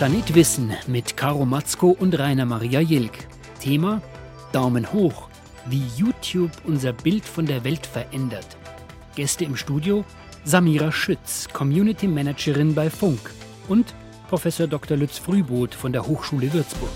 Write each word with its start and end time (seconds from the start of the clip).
Planet 0.00 0.34
Wissen 0.34 0.72
mit 0.86 1.18
Caro 1.18 1.44
Matzko 1.44 1.90
und 1.90 2.18
Rainer 2.18 2.46
Maria 2.46 2.80
Jilk. 2.80 3.18
Thema 3.60 4.00
Daumen 4.50 4.90
hoch, 4.94 5.28
wie 5.66 5.82
YouTube 5.94 6.52
unser 6.64 6.94
Bild 6.94 7.26
von 7.26 7.44
der 7.44 7.64
Welt 7.64 7.84
verändert. 7.84 8.56
Gäste 9.14 9.44
im 9.44 9.56
Studio 9.56 10.06
Samira 10.42 10.90
Schütz, 10.90 11.50
Community 11.52 12.08
Managerin 12.08 12.74
bei 12.74 12.88
Funk 12.88 13.30
und 13.68 13.94
Professor 14.30 14.66
Dr. 14.66 14.96
Lutz 14.96 15.18
Frühboot 15.18 15.74
von 15.74 15.92
der 15.92 16.06
Hochschule 16.06 16.50
Würzburg. 16.50 16.88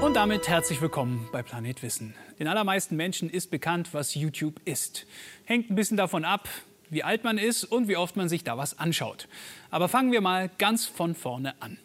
Und 0.00 0.14
damit 0.14 0.46
herzlich 0.46 0.80
willkommen 0.80 1.28
bei 1.32 1.42
Planet 1.42 1.82
Wissen. 1.82 2.14
Den 2.38 2.46
allermeisten 2.46 2.94
Menschen 2.94 3.28
ist 3.28 3.50
bekannt, 3.50 3.88
was 3.94 4.14
YouTube 4.14 4.60
ist. 4.64 5.08
Hängt 5.44 5.70
ein 5.70 5.74
bisschen 5.74 5.96
davon 5.96 6.24
ab, 6.24 6.48
wie 6.90 7.02
alt 7.02 7.24
man 7.24 7.38
ist 7.38 7.64
und 7.64 7.88
wie 7.88 7.96
oft 7.96 8.16
man 8.16 8.28
sich 8.28 8.44
da 8.44 8.56
was 8.56 8.78
anschaut. 8.78 9.28
Aber 9.70 9.88
fangen 9.88 10.12
wir 10.12 10.20
mal 10.20 10.50
ganz 10.58 10.86
von 10.86 11.14
vorne 11.14 11.54
an. 11.60 11.78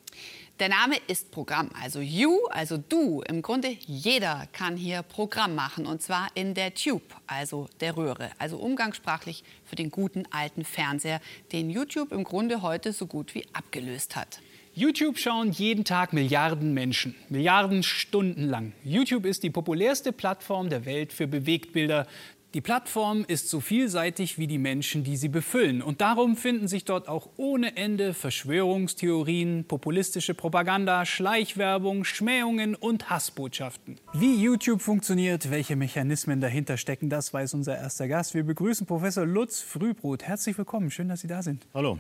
Der 0.62 0.70
Name 0.70 0.96
ist 1.08 1.32
Programm, 1.32 1.72
also 1.82 2.02
You, 2.02 2.46
also 2.52 2.78
du. 2.78 3.24
Im 3.28 3.42
Grunde 3.42 3.76
jeder 3.88 4.48
kann 4.54 4.78
hier 4.78 5.02
Programm 5.02 5.56
machen 5.56 5.88
und 5.88 6.04
zwar 6.04 6.28
in 6.36 6.54
der 6.54 6.76
Tube, 6.76 7.16
also 7.26 7.68
der 7.80 7.98
Röhre, 7.98 8.30
also 8.38 8.58
umgangssprachlich 8.58 9.44
für 9.66 9.76
den 9.76 9.90
guten 9.90 10.28
alten 10.30 10.64
Fernseher, 10.64 11.20
den 11.52 11.72
YouTube 11.72 12.12
im 12.12 12.24
Grunde 12.24 12.62
heute 12.62 12.94
so 12.94 13.08
gut 13.08 13.34
wie 13.34 13.44
abgelöst 13.54 14.16
hat. 14.16 14.40
YouTube 14.76 15.18
schauen 15.18 15.52
jeden 15.52 15.84
Tag 15.84 16.14
Milliarden 16.14 16.76
Menschen, 16.76 17.16
Milliarden 17.30 17.82
Stunden 17.82 18.44
lang. 18.44 18.74
YouTube 18.84 19.26
ist 19.26 19.42
die 19.42 19.50
populärste 19.50 20.12
Plattform 20.12 20.70
der 20.70 20.86
Welt 20.86 21.12
für 21.12 21.26
Bewegtbilder, 21.26 22.06
die 22.54 22.62
Plattform 22.62 23.24
ist 23.28 23.50
so 23.50 23.62
vielseitig 23.62 24.38
wie 24.38 24.48
die 24.48 24.58
Menschen, 24.58 25.04
die 25.04 25.16
sie 25.16 25.30
befüllen. 25.30 25.82
Und 25.82 26.02
darum 26.02 26.36
finden 26.36 26.68
sich 26.68 26.84
dort 26.84 27.08
auch 27.08 27.30
ohne 27.38 27.78
Ende 27.78 28.14
Verschwörungstheorien, 28.14 29.66
populistische 29.66 30.34
Propaganda, 30.34 31.06
Schleichwerbung, 31.06 32.04
Schmähungen 32.04 32.76
und 32.76 33.10
Hassbotschaften. 33.10 33.98
Wie 34.14 34.36
YouTube 34.36 34.82
funktioniert, 34.82 35.50
welche 35.50 35.78
Mechanismen 35.78 36.42
dahinter 36.42 36.76
stecken, 36.78 37.10
das 37.10 37.34
weiß 37.34 37.54
unser 37.54 37.78
erster 37.78 38.08
Gast. 38.10 38.34
Wir 38.34 38.44
begrüßen 38.44 38.86
Professor 38.86 39.26
Lutz 39.26 39.62
Frühbrot. 39.62 40.24
Herzlich 40.24 40.58
willkommen, 40.58 40.92
schön, 40.92 41.08
dass 41.08 41.22
Sie 41.22 41.28
da 41.28 41.42
sind. 41.42 41.66
Hallo. 41.74 42.00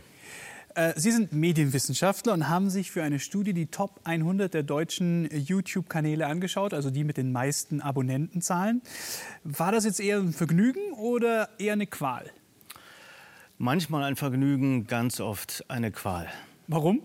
Äh, 0.75 0.93
Sie 0.95 1.11
sind 1.11 1.33
Medienwissenschaftler 1.33 2.33
und 2.33 2.49
haben 2.49 2.69
sich 2.69 2.91
für 2.91 3.03
eine 3.03 3.19
Studie 3.19 3.53
die 3.53 3.67
Top 3.67 3.99
100 4.03 4.53
der 4.53 4.63
deutschen 4.63 5.29
YouTube-Kanäle 5.31 6.25
angeschaut, 6.27 6.73
also 6.73 6.89
die 6.89 7.03
mit 7.03 7.17
den 7.17 7.31
meisten 7.31 7.81
Abonnentenzahlen. 7.81 8.81
War 9.43 9.71
das 9.71 9.85
jetzt 9.85 9.99
eher 9.99 10.19
ein 10.19 10.33
Vergnügen 10.33 10.93
oder 10.93 11.49
eher 11.59 11.73
eine 11.73 11.87
Qual? 11.87 12.25
Manchmal 13.57 14.03
ein 14.03 14.15
Vergnügen, 14.15 14.87
ganz 14.87 15.19
oft 15.19 15.65
eine 15.67 15.91
Qual. 15.91 16.27
Warum? 16.67 17.01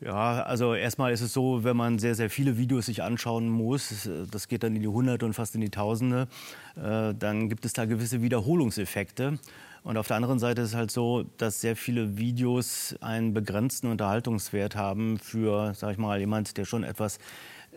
Ja, 0.00 0.42
also 0.42 0.74
erstmal 0.74 1.12
ist 1.12 1.22
es 1.22 1.32
so, 1.32 1.64
wenn 1.64 1.76
man 1.76 1.98
sehr, 1.98 2.14
sehr 2.14 2.28
viele 2.28 2.58
Videos 2.58 2.86
sich 2.86 3.02
anschauen 3.02 3.48
muss, 3.48 4.08
das 4.30 4.48
geht 4.48 4.62
dann 4.62 4.76
in 4.76 4.82
die 4.82 4.88
Hunderte 4.88 5.24
und 5.24 5.32
fast 5.32 5.54
in 5.54 5.62
die 5.62 5.70
Tausende, 5.70 6.28
äh, 6.76 7.14
dann 7.14 7.48
gibt 7.48 7.64
es 7.64 7.72
da 7.72 7.86
gewisse 7.86 8.20
Wiederholungseffekte. 8.20 9.38
Und 9.86 9.98
auf 9.98 10.08
der 10.08 10.16
anderen 10.16 10.40
Seite 10.40 10.62
ist 10.62 10.70
es 10.70 10.74
halt 10.74 10.90
so, 10.90 11.26
dass 11.36 11.60
sehr 11.60 11.76
viele 11.76 12.18
Videos 12.18 12.96
einen 13.00 13.32
begrenzten 13.32 13.86
Unterhaltungswert 13.86 14.74
haben 14.74 15.16
für, 15.16 15.74
sag 15.74 15.92
ich 15.92 15.98
mal, 15.98 16.18
jemand, 16.18 16.56
der 16.56 16.64
schon 16.64 16.82
etwas 16.82 17.18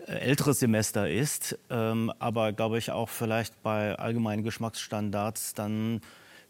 äh, 0.08 0.14
älteres 0.14 0.58
Semester 0.58 1.08
ist, 1.08 1.56
ähm, 1.70 2.12
aber 2.18 2.52
glaube 2.52 2.78
ich 2.78 2.90
auch 2.90 3.08
vielleicht 3.08 3.62
bei 3.62 3.94
allgemeinen 3.94 4.42
Geschmacksstandards 4.42 5.54
dann 5.54 6.00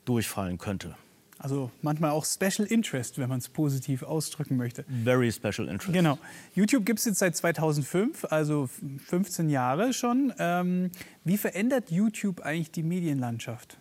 durchfallen 0.06 0.56
könnte. 0.56 0.96
Also 1.36 1.70
manchmal 1.82 2.12
auch 2.12 2.24
Special 2.24 2.66
Interest, 2.66 3.18
wenn 3.18 3.28
man 3.28 3.40
es 3.40 3.50
positiv 3.50 4.02
ausdrücken 4.02 4.56
möchte. 4.56 4.86
Very 5.04 5.30
Special 5.30 5.68
Interest. 5.68 5.92
Genau. 5.92 6.18
YouTube 6.54 6.86
gibt 6.86 7.00
es 7.00 7.04
jetzt 7.04 7.18
seit 7.18 7.36
2005, 7.36 8.24
also 8.30 8.70
15 9.08 9.50
Jahre 9.50 9.92
schon. 9.92 10.32
Ähm, 10.38 10.90
wie 11.24 11.36
verändert 11.36 11.90
YouTube 11.90 12.40
eigentlich 12.40 12.70
die 12.70 12.82
Medienlandschaft? 12.82 13.76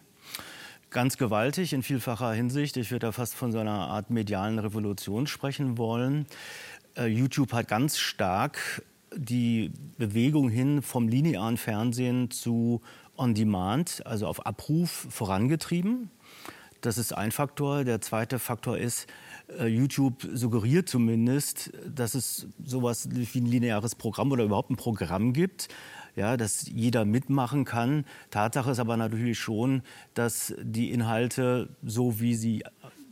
Ganz 0.90 1.18
gewaltig 1.18 1.74
in 1.74 1.84
vielfacher 1.84 2.32
Hinsicht. 2.32 2.78
Ich 2.78 2.92
würde 2.92 3.08
da 3.08 3.12
fast 3.12 3.36
von 3.36 3.52
so 3.52 3.60
einer 3.60 3.72
Art 3.72 4.10
medialen 4.10 4.60
Revolution 4.60 5.28
sprechen 5.28 5.78
wollen. 5.78 6.26
Äh, 6.98 7.08
YouTube 7.08 7.54
hat 7.54 7.68
ganz 7.68 7.98
stark 7.98 8.84
die 9.16 9.72
Bewegung 9.98 10.50
hin 10.50 10.82
vom 10.82 11.08
linearen 11.08 11.58
Fernsehen 11.58 12.32
zu 12.32 12.82
On-Demand, 13.18 14.06
also 14.06 14.28
auf 14.28 14.46
Abruf, 14.46 15.08
vorangetrieben. 15.10 16.10
Das 16.82 16.98
ist 16.98 17.14
ein 17.14 17.32
Faktor. 17.32 17.84
Der 17.84 18.00
zweite 18.00 18.40
Faktor 18.40 18.78
ist, 18.78 19.08
äh, 19.60 19.68
YouTube 19.68 20.26
suggeriert 20.32 20.88
zumindest, 20.88 21.72
dass 21.86 22.16
es 22.16 22.48
sowas 22.64 23.10
wie 23.12 23.42
ein 23.42 23.46
lineares 23.46 23.96
Programm 23.96 24.32
oder 24.32 24.46
überhaupt 24.46 24.70
ein 24.70 24.78
Programm 24.78 25.34
gibt, 25.34 25.68
ja, 26.16 26.38
dass 26.38 26.68
jeder 26.68 27.06
mitmachen 27.06 27.66
kann. 27.66 28.06
Tatsache 28.32 28.72
ist 28.72 28.80
aber 28.80 28.98
natürlich 28.98 29.40
schon, 29.40 29.82
dass 30.14 30.54
die 30.62 30.92
Inhalte, 30.92 31.70
so 31.84 32.20
wie 32.20 32.36
sie 32.36 32.64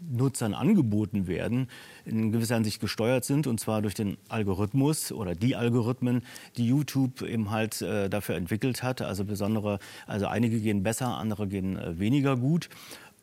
Nutzern 0.09 0.53
angeboten 0.53 1.27
werden, 1.27 1.67
in 2.05 2.31
gewisser 2.31 2.55
Hinsicht 2.55 2.79
gesteuert 2.79 3.25
sind 3.25 3.47
und 3.47 3.59
zwar 3.59 3.81
durch 3.81 3.93
den 3.93 4.17
Algorithmus 4.29 5.11
oder 5.11 5.35
die 5.35 5.55
Algorithmen, 5.55 6.21
die 6.55 6.67
YouTube 6.67 7.21
eben 7.23 7.51
halt 7.51 7.81
äh, 7.81 8.09
dafür 8.09 8.35
entwickelt 8.35 8.83
hat. 8.83 9.01
Also 9.01 9.25
besondere, 9.25 9.79
also 10.05 10.27
einige 10.27 10.59
gehen 10.59 10.83
besser, 10.83 11.17
andere 11.17 11.47
gehen 11.47 11.77
äh, 11.77 11.99
weniger 11.99 12.37
gut. 12.37 12.69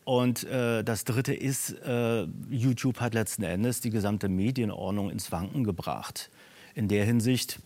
Und 0.05 0.45
äh, 0.45 0.85
das 0.85 1.05
Dritte 1.05 1.33
ist, 1.33 1.71
äh, 1.83 2.27
YouTube 2.51 3.01
hat 3.01 3.15
letzten 3.15 3.43
Endes 3.43 3.81
die 3.81 3.91
gesamte 3.91 4.29
Medienordnung 4.29 5.11
ins 5.11 5.33
Wanken 5.33 5.65
gebracht. 5.65 6.31
In 6.75 6.89
der 6.89 7.05
Hinsicht 7.07 7.61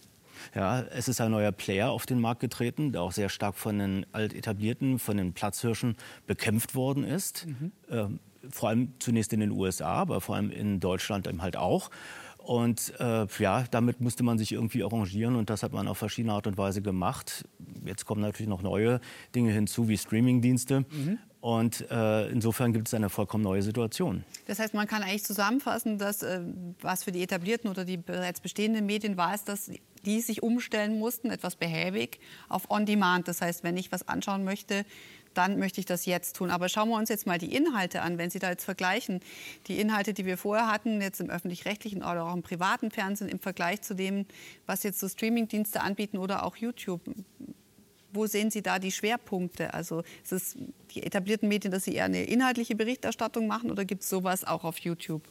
ja, 0.55 0.81
es 0.81 1.09
ist 1.09 1.21
ein 1.21 1.31
neuer 1.31 1.53
Player 1.53 1.91
auf 1.91 2.07
den 2.07 2.21
Markt 2.21 2.41
getreten, 2.41 2.93
der 2.93 3.03
auch 3.03 3.13
sehr 3.13 3.29
stark 3.29 3.57
von 3.57 3.79
den 3.79 4.07
altetablierten, 4.13 4.99
von 4.99 5.17
den 5.17 5.33
Platzhirschen 5.33 5.97
bekämpft 6.27 6.75
worden 6.75 7.05
ist. 7.05 7.47
Mhm. 7.47 7.73
Ähm, 7.91 8.21
vor 8.51 8.69
allem 8.69 8.93
zunächst 8.99 9.33
in 9.33 9.41
den 9.41 9.51
USA, 9.51 9.95
aber 9.95 10.21
vor 10.21 10.37
allem 10.37 10.51
in 10.51 10.81
Deutschland 10.81 11.27
eben 11.27 11.43
halt 11.43 11.57
auch. 11.57 11.91
Und 12.39 12.95
äh, 12.99 13.27
ja, 13.41 13.65
damit 13.71 14.01
musste 14.01 14.23
man 14.23 14.39
sich 14.39 14.53
irgendwie 14.53 14.83
arrangieren 14.83 15.37
und 15.37 15.51
das 15.51 15.63
hat 15.63 15.73
man 15.73 15.87
auf 15.87 15.99
verschiedene 15.99 16.33
Art 16.33 16.47
und 16.47 16.57
Weise 16.57 16.81
gemacht. 16.81 17.45
Jetzt 17.85 18.07
kommen 18.07 18.23
natürlich 18.23 18.49
noch 18.49 18.63
neue 18.63 19.01
Dinge 19.35 19.53
hinzu, 19.53 19.89
wie 19.89 19.99
Streamingdienste. 19.99 20.81
Mhm. 20.81 21.19
Und 21.49 21.91
äh, 21.91 22.29
insofern 22.29 22.75
gibt 22.75 22.89
es 22.89 22.95
eine 22.95 23.09
vollkommen 23.09 23.43
neue 23.43 23.63
Situation. 23.63 24.23
Das 24.49 24.59
heißt, 24.59 24.75
man 24.75 24.87
kann 24.87 25.03
eigentlich 25.03 25.25
zusammenfassen, 25.25 25.97
dass 25.97 26.23
äh, 26.23 26.43
was 26.83 27.05
für 27.05 27.11
die 27.11 27.23
etablierten 27.23 27.71
oder 27.71 27.87
die 27.87 27.97
bereits 27.97 28.43
bestehenden 28.43 28.85
Medien 28.85 29.17
war, 29.17 29.35
ist, 29.35 29.49
dass 29.49 29.71
die 30.05 30.21
sich 30.21 30.43
umstellen 30.43 30.99
mussten, 30.99 31.31
etwas 31.31 31.57
behäbig, 31.57 32.21
auf 32.51 32.71
On-Demand. 32.71 33.29
Das 33.29 33.41
heißt, 33.41 33.65
wenn 33.65 33.79
ich 33.79 33.91
was 33.91 34.07
anschauen 34.07 34.45
möchte, 34.45 34.85
dann 35.33 35.59
möchte 35.59 35.81
ich 35.81 35.87
das 35.87 36.05
jetzt 36.05 36.37
tun. 36.37 36.51
Aber 36.51 36.69
schauen 36.69 36.91
wir 36.91 36.97
uns 36.97 37.09
jetzt 37.09 37.27
mal 37.27 37.39
die 37.39 37.55
Inhalte 37.55 38.03
an, 38.03 38.19
wenn 38.19 38.29
Sie 38.29 38.41
da 38.41 38.51
jetzt 38.51 38.65
vergleichen. 38.65 39.21
Die 39.69 39.81
Inhalte, 39.81 40.13
die 40.13 40.27
wir 40.27 40.37
vorher 40.37 40.71
hatten, 40.71 41.01
jetzt 41.01 41.19
im 41.19 41.31
öffentlich-rechtlichen 41.31 42.03
oder 42.03 42.27
auch 42.27 42.35
im 42.35 42.43
privaten 42.43 42.91
Fernsehen, 42.91 43.31
im 43.31 43.39
Vergleich 43.39 43.81
zu 43.81 43.95
dem, 43.95 44.27
was 44.67 44.83
jetzt 44.83 45.01
so 45.01 45.09
Streamingdienste 45.09 45.81
anbieten 45.81 46.19
oder 46.19 46.45
auch 46.45 46.57
YouTube. 46.57 47.01
Wo 48.13 48.27
sehen 48.27 48.51
Sie 48.51 48.63
da 48.63 48.79
die 48.79 48.93
Schwerpunkte? 48.93 49.75
Also 49.75 50.03
ist 50.23 50.33
es 50.33 50.57
die 50.95 51.03
etablierten 51.03 51.49
Medien, 51.49 51.71
dass 51.73 51.85
sie 51.85 51.95
eher 51.95 52.05
eine 52.05 52.25
inhaltliche 52.25 52.75
Berichterstattung 52.75 53.47
machen 53.47 53.71
oder 53.71 53.85
gibt 53.85 54.03
es 54.03 54.09
sowas 54.09 54.45
auch 54.45 54.65
auf 54.65 54.79
YouTube? 54.79 55.23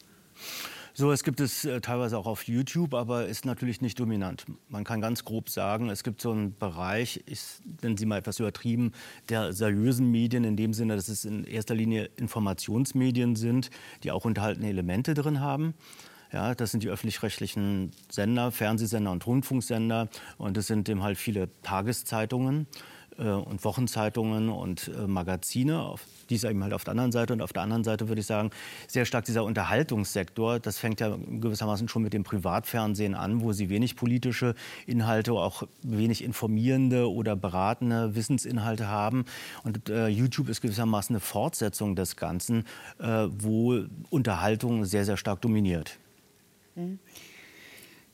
So, 0.99 1.11
es 1.11 1.23
gibt 1.23 1.39
es 1.41 1.63
äh, 1.63 1.79
teilweise 1.79 2.17
auch 2.17 2.25
auf 2.25 2.47
YouTube, 2.47 2.95
aber 2.95 3.27
ist 3.27 3.45
natürlich 3.45 3.81
nicht 3.81 3.99
dominant. 3.99 4.45
Man 4.67 4.83
kann 4.83 4.99
ganz 4.99 5.23
grob 5.23 5.47
sagen, 5.47 5.91
es 5.91 6.03
gibt 6.03 6.21
so 6.21 6.31
einen 6.31 6.57
Bereich, 6.57 7.21
ich 7.27 7.41
nenne 7.83 7.95
sie 7.99 8.07
mal 8.07 8.17
etwas 8.17 8.39
übertrieben, 8.39 8.93
der 9.29 9.53
seriösen 9.53 10.09
Medien, 10.09 10.43
in 10.43 10.55
dem 10.55 10.73
Sinne, 10.73 10.95
dass 10.95 11.07
es 11.07 11.23
in 11.23 11.43
erster 11.43 11.75
Linie 11.75 12.09
Informationsmedien 12.17 13.35
sind, 13.35 13.69
die 14.01 14.11
auch 14.11 14.25
unterhaltene 14.25 14.69
Elemente 14.69 15.13
drin 15.13 15.39
haben. 15.39 15.75
Ja, 16.31 16.55
das 16.55 16.71
sind 16.71 16.83
die 16.83 16.89
öffentlich-rechtlichen 16.89 17.91
Sender, 18.09 18.51
Fernsehsender 18.51 19.11
und 19.11 19.25
Rundfunksender. 19.25 20.09
Und 20.37 20.57
es 20.57 20.67
sind 20.67 20.89
eben 20.89 21.03
halt 21.03 21.17
viele 21.17 21.49
Tageszeitungen 21.63 22.67
äh, 23.17 23.29
und 23.29 23.63
Wochenzeitungen 23.63 24.49
und 24.49 24.89
äh, 24.89 25.07
Magazine. 25.07 25.81
Auf, 25.81 26.05
dies 26.29 26.43
eben 26.43 26.63
halt 26.63 26.73
auf 26.73 26.83
der 26.83 26.91
anderen 26.91 27.11
Seite. 27.11 27.33
Und 27.33 27.41
auf 27.41 27.53
der 27.53 27.63
anderen 27.63 27.83
Seite 27.83 28.07
würde 28.09 28.21
ich 28.21 28.27
sagen, 28.27 28.51
sehr 28.87 29.05
stark 29.05 29.25
dieser 29.25 29.43
Unterhaltungssektor. 29.43 30.59
Das 30.59 30.77
fängt 30.77 30.99
ja 30.99 31.17
gewissermaßen 31.17 31.87
schon 31.87 32.03
mit 32.03 32.13
dem 32.13 32.23
Privatfernsehen 32.23 33.15
an, 33.15 33.41
wo 33.41 33.53
sie 33.53 33.69
wenig 33.69 33.95
politische 33.95 34.55
Inhalte, 34.85 35.33
auch 35.33 35.63
wenig 35.81 36.23
informierende 36.23 37.09
oder 37.11 37.35
beratende 37.35 38.15
Wissensinhalte 38.15 38.87
haben. 38.87 39.25
Und 39.63 39.89
äh, 39.89 40.07
YouTube 40.07 40.49
ist 40.49 40.61
gewissermaßen 40.61 41.15
eine 41.15 41.21
Fortsetzung 41.21 41.95
des 41.95 42.15
Ganzen, 42.15 42.65
äh, 42.99 43.27
wo 43.29 43.85
Unterhaltung 44.09 44.85
sehr, 44.85 45.05
sehr 45.05 45.17
stark 45.17 45.41
dominiert. 45.41 45.97
Mhm. 46.77 46.99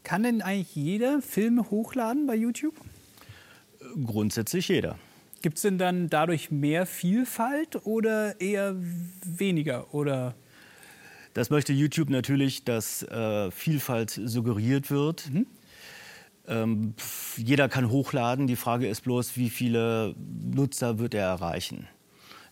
Kann 0.03 0.23
denn 0.23 0.41
eigentlich 0.41 0.75
jeder 0.75 1.21
Filme 1.21 1.69
hochladen 1.69 2.27
bei 2.27 2.35
YouTube? 2.35 2.75
Grundsätzlich 4.05 4.67
jeder. 4.67 4.97
Gibt 5.41 5.57
es 5.57 5.63
denn 5.63 5.77
dann 5.77 6.09
dadurch 6.09 6.51
mehr 6.51 6.85
Vielfalt 6.85 7.85
oder 7.85 8.39
eher 8.39 8.75
weniger? 9.25 9.93
Oder? 9.93 10.35
Das 11.33 11.49
möchte 11.49 11.73
YouTube 11.73 12.09
natürlich, 12.09 12.63
dass 12.63 13.03
äh, 13.03 13.51
Vielfalt 13.51 14.11
suggeriert 14.11 14.89
wird. 14.89 15.29
Mhm. 15.31 15.45
Ähm, 16.47 16.93
jeder 17.37 17.69
kann 17.69 17.89
hochladen. 17.89 18.47
Die 18.47 18.55
Frage 18.55 18.87
ist 18.87 19.01
bloß, 19.01 19.37
wie 19.37 19.49
viele 19.49 20.15
Nutzer 20.17 20.99
wird 20.99 21.13
er 21.13 21.25
erreichen? 21.25 21.87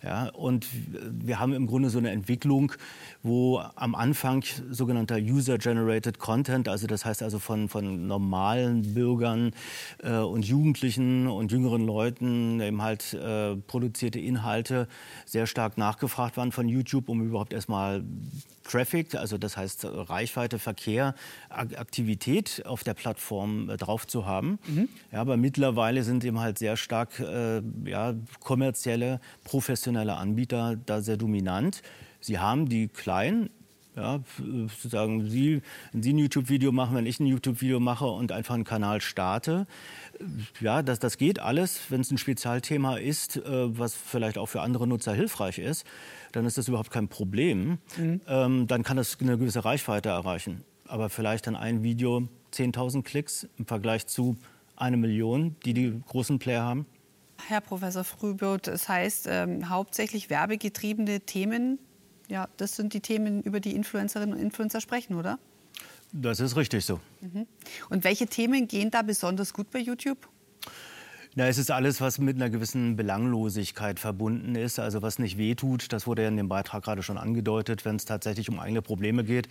Ja, 0.03 0.29
und 0.29 0.65
wir 1.11 1.39
haben 1.39 1.53
im 1.53 1.67
Grunde 1.67 1.91
so 1.91 1.99
eine 1.99 2.09
Entwicklung, 2.09 2.73
wo 3.21 3.61
am 3.75 3.93
Anfang 3.93 4.43
sogenannter 4.71 5.17
User-Generated 5.17 6.17
Content, 6.17 6.67
also 6.67 6.87
das 6.87 7.05
heißt 7.05 7.21
also 7.21 7.37
von, 7.37 7.69
von 7.69 8.07
normalen 8.07 8.95
Bürgern 8.95 9.53
äh, 10.01 10.17
und 10.17 10.43
Jugendlichen 10.43 11.27
und 11.27 11.51
jüngeren 11.51 11.85
Leuten 11.85 12.59
eben 12.61 12.81
halt 12.81 13.13
äh, 13.13 13.55
produzierte 13.55 14.19
Inhalte 14.19 14.87
sehr 15.25 15.45
stark 15.45 15.77
nachgefragt 15.77 16.35
waren 16.35 16.51
von 16.51 16.67
YouTube, 16.67 17.07
um 17.07 17.21
überhaupt 17.21 17.53
erstmal 17.53 18.03
Traffic, 18.71 19.15
also 19.15 19.37
das 19.37 19.57
heißt 19.57 19.85
Reichweite, 19.85 20.59
Verkehr, 20.59 21.13
Aktivität 21.49 22.63
auf 22.65 22.83
der 22.83 22.93
Plattform 22.93 23.69
äh, 23.69 23.77
drauf 23.77 24.07
zu 24.07 24.25
haben. 24.25 24.59
Mhm. 24.67 24.89
Ja, 25.11 25.21
aber 25.21 25.37
mittlerweile 25.37 26.03
sind 26.03 26.23
eben 26.23 26.39
halt 26.39 26.57
sehr 26.57 26.77
stark 26.77 27.19
äh, 27.19 27.61
ja, 27.85 28.15
kommerzielle, 28.39 29.19
professionelle 29.43 30.15
Anbieter 30.15 30.77
da 30.85 31.01
sehr 31.01 31.17
dominant. 31.17 31.81
Sie 32.19 32.39
haben 32.39 32.69
die 32.69 32.87
kleinen 32.87 33.49
ja, 33.97 34.21
sozusagen 34.37 35.29
Sie, 35.29 35.61
wenn 35.91 36.01
Sie 36.01 36.13
ein 36.13 36.17
YouTube-Video 36.17 36.71
machen, 36.71 36.95
wenn 36.95 37.05
ich 37.05 37.19
ein 37.19 37.25
YouTube-Video 37.25 37.81
mache 37.81 38.05
und 38.05 38.31
einfach 38.31 38.55
einen 38.55 38.63
Kanal 38.63 39.01
starte, 39.01 39.67
ja, 40.61 40.81
das, 40.81 40.99
das 40.99 41.17
geht 41.17 41.39
alles, 41.39 41.81
wenn 41.89 41.99
es 41.99 42.09
ein 42.09 42.17
Spezialthema 42.17 42.95
ist, 42.95 43.35
äh, 43.35 43.41
was 43.77 43.93
vielleicht 43.93 44.37
auch 44.37 44.45
für 44.45 44.61
andere 44.61 44.87
Nutzer 44.87 45.13
hilfreich 45.13 45.59
ist 45.59 45.85
dann 46.31 46.45
ist 46.45 46.57
das 46.57 46.67
überhaupt 46.67 46.91
kein 46.91 47.07
Problem. 47.07 47.77
Mhm. 47.97 48.21
Ähm, 48.27 48.67
dann 48.67 48.83
kann 48.83 48.97
das 48.97 49.17
eine 49.19 49.37
gewisse 49.37 49.63
Reichweite 49.65 50.09
erreichen. 50.09 50.63
Aber 50.87 51.09
vielleicht 51.09 51.47
dann 51.47 51.55
ein 51.55 51.83
Video 51.83 52.27
10.000 52.53 53.03
Klicks 53.03 53.47
im 53.57 53.65
Vergleich 53.65 54.07
zu 54.07 54.35
eine 54.75 54.97
Million, 54.97 55.55
die 55.65 55.73
die 55.73 56.01
großen 56.07 56.39
Player 56.39 56.63
haben. 56.63 56.85
Herr 57.47 57.61
Professor 57.61 58.03
Frühbot, 58.03 58.67
das 58.67 58.87
heißt 58.87 59.27
ähm, 59.29 59.69
hauptsächlich 59.69 60.29
werbegetriebene 60.29 61.21
Themen. 61.21 61.79
Ja, 62.27 62.47
das 62.57 62.75
sind 62.75 62.93
die 62.93 63.01
Themen, 63.01 63.41
über 63.43 63.59
die 63.59 63.75
Influencerinnen 63.75 64.35
und 64.35 64.41
Influencer 64.41 64.81
sprechen, 64.81 65.15
oder? 65.15 65.39
Das 66.11 66.39
ist 66.39 66.55
richtig 66.55 66.85
so. 66.85 66.99
Mhm. 67.21 67.47
Und 67.89 68.03
welche 68.03 68.27
Themen 68.27 68.67
gehen 68.67 68.91
da 68.91 69.01
besonders 69.01 69.53
gut 69.53 69.71
bei 69.71 69.79
YouTube? 69.79 70.27
Na, 71.33 71.47
es 71.47 71.57
ist 71.57 71.71
alles, 71.71 72.01
was 72.01 72.17
mit 72.17 72.35
einer 72.35 72.49
gewissen 72.49 72.97
Belanglosigkeit 72.97 73.99
verbunden 73.99 74.55
ist, 74.55 74.79
also 74.79 75.01
was 75.01 75.17
nicht 75.17 75.37
wehtut. 75.37 75.93
Das 75.93 76.05
wurde 76.05 76.23
ja 76.23 76.27
in 76.27 76.35
dem 76.35 76.49
Beitrag 76.49 76.83
gerade 76.83 77.03
schon 77.03 77.17
angedeutet, 77.17 77.85
wenn 77.85 77.95
es 77.95 78.03
tatsächlich 78.03 78.49
um 78.49 78.59
eigene 78.59 78.81
Probleme 78.81 79.23
geht 79.23 79.47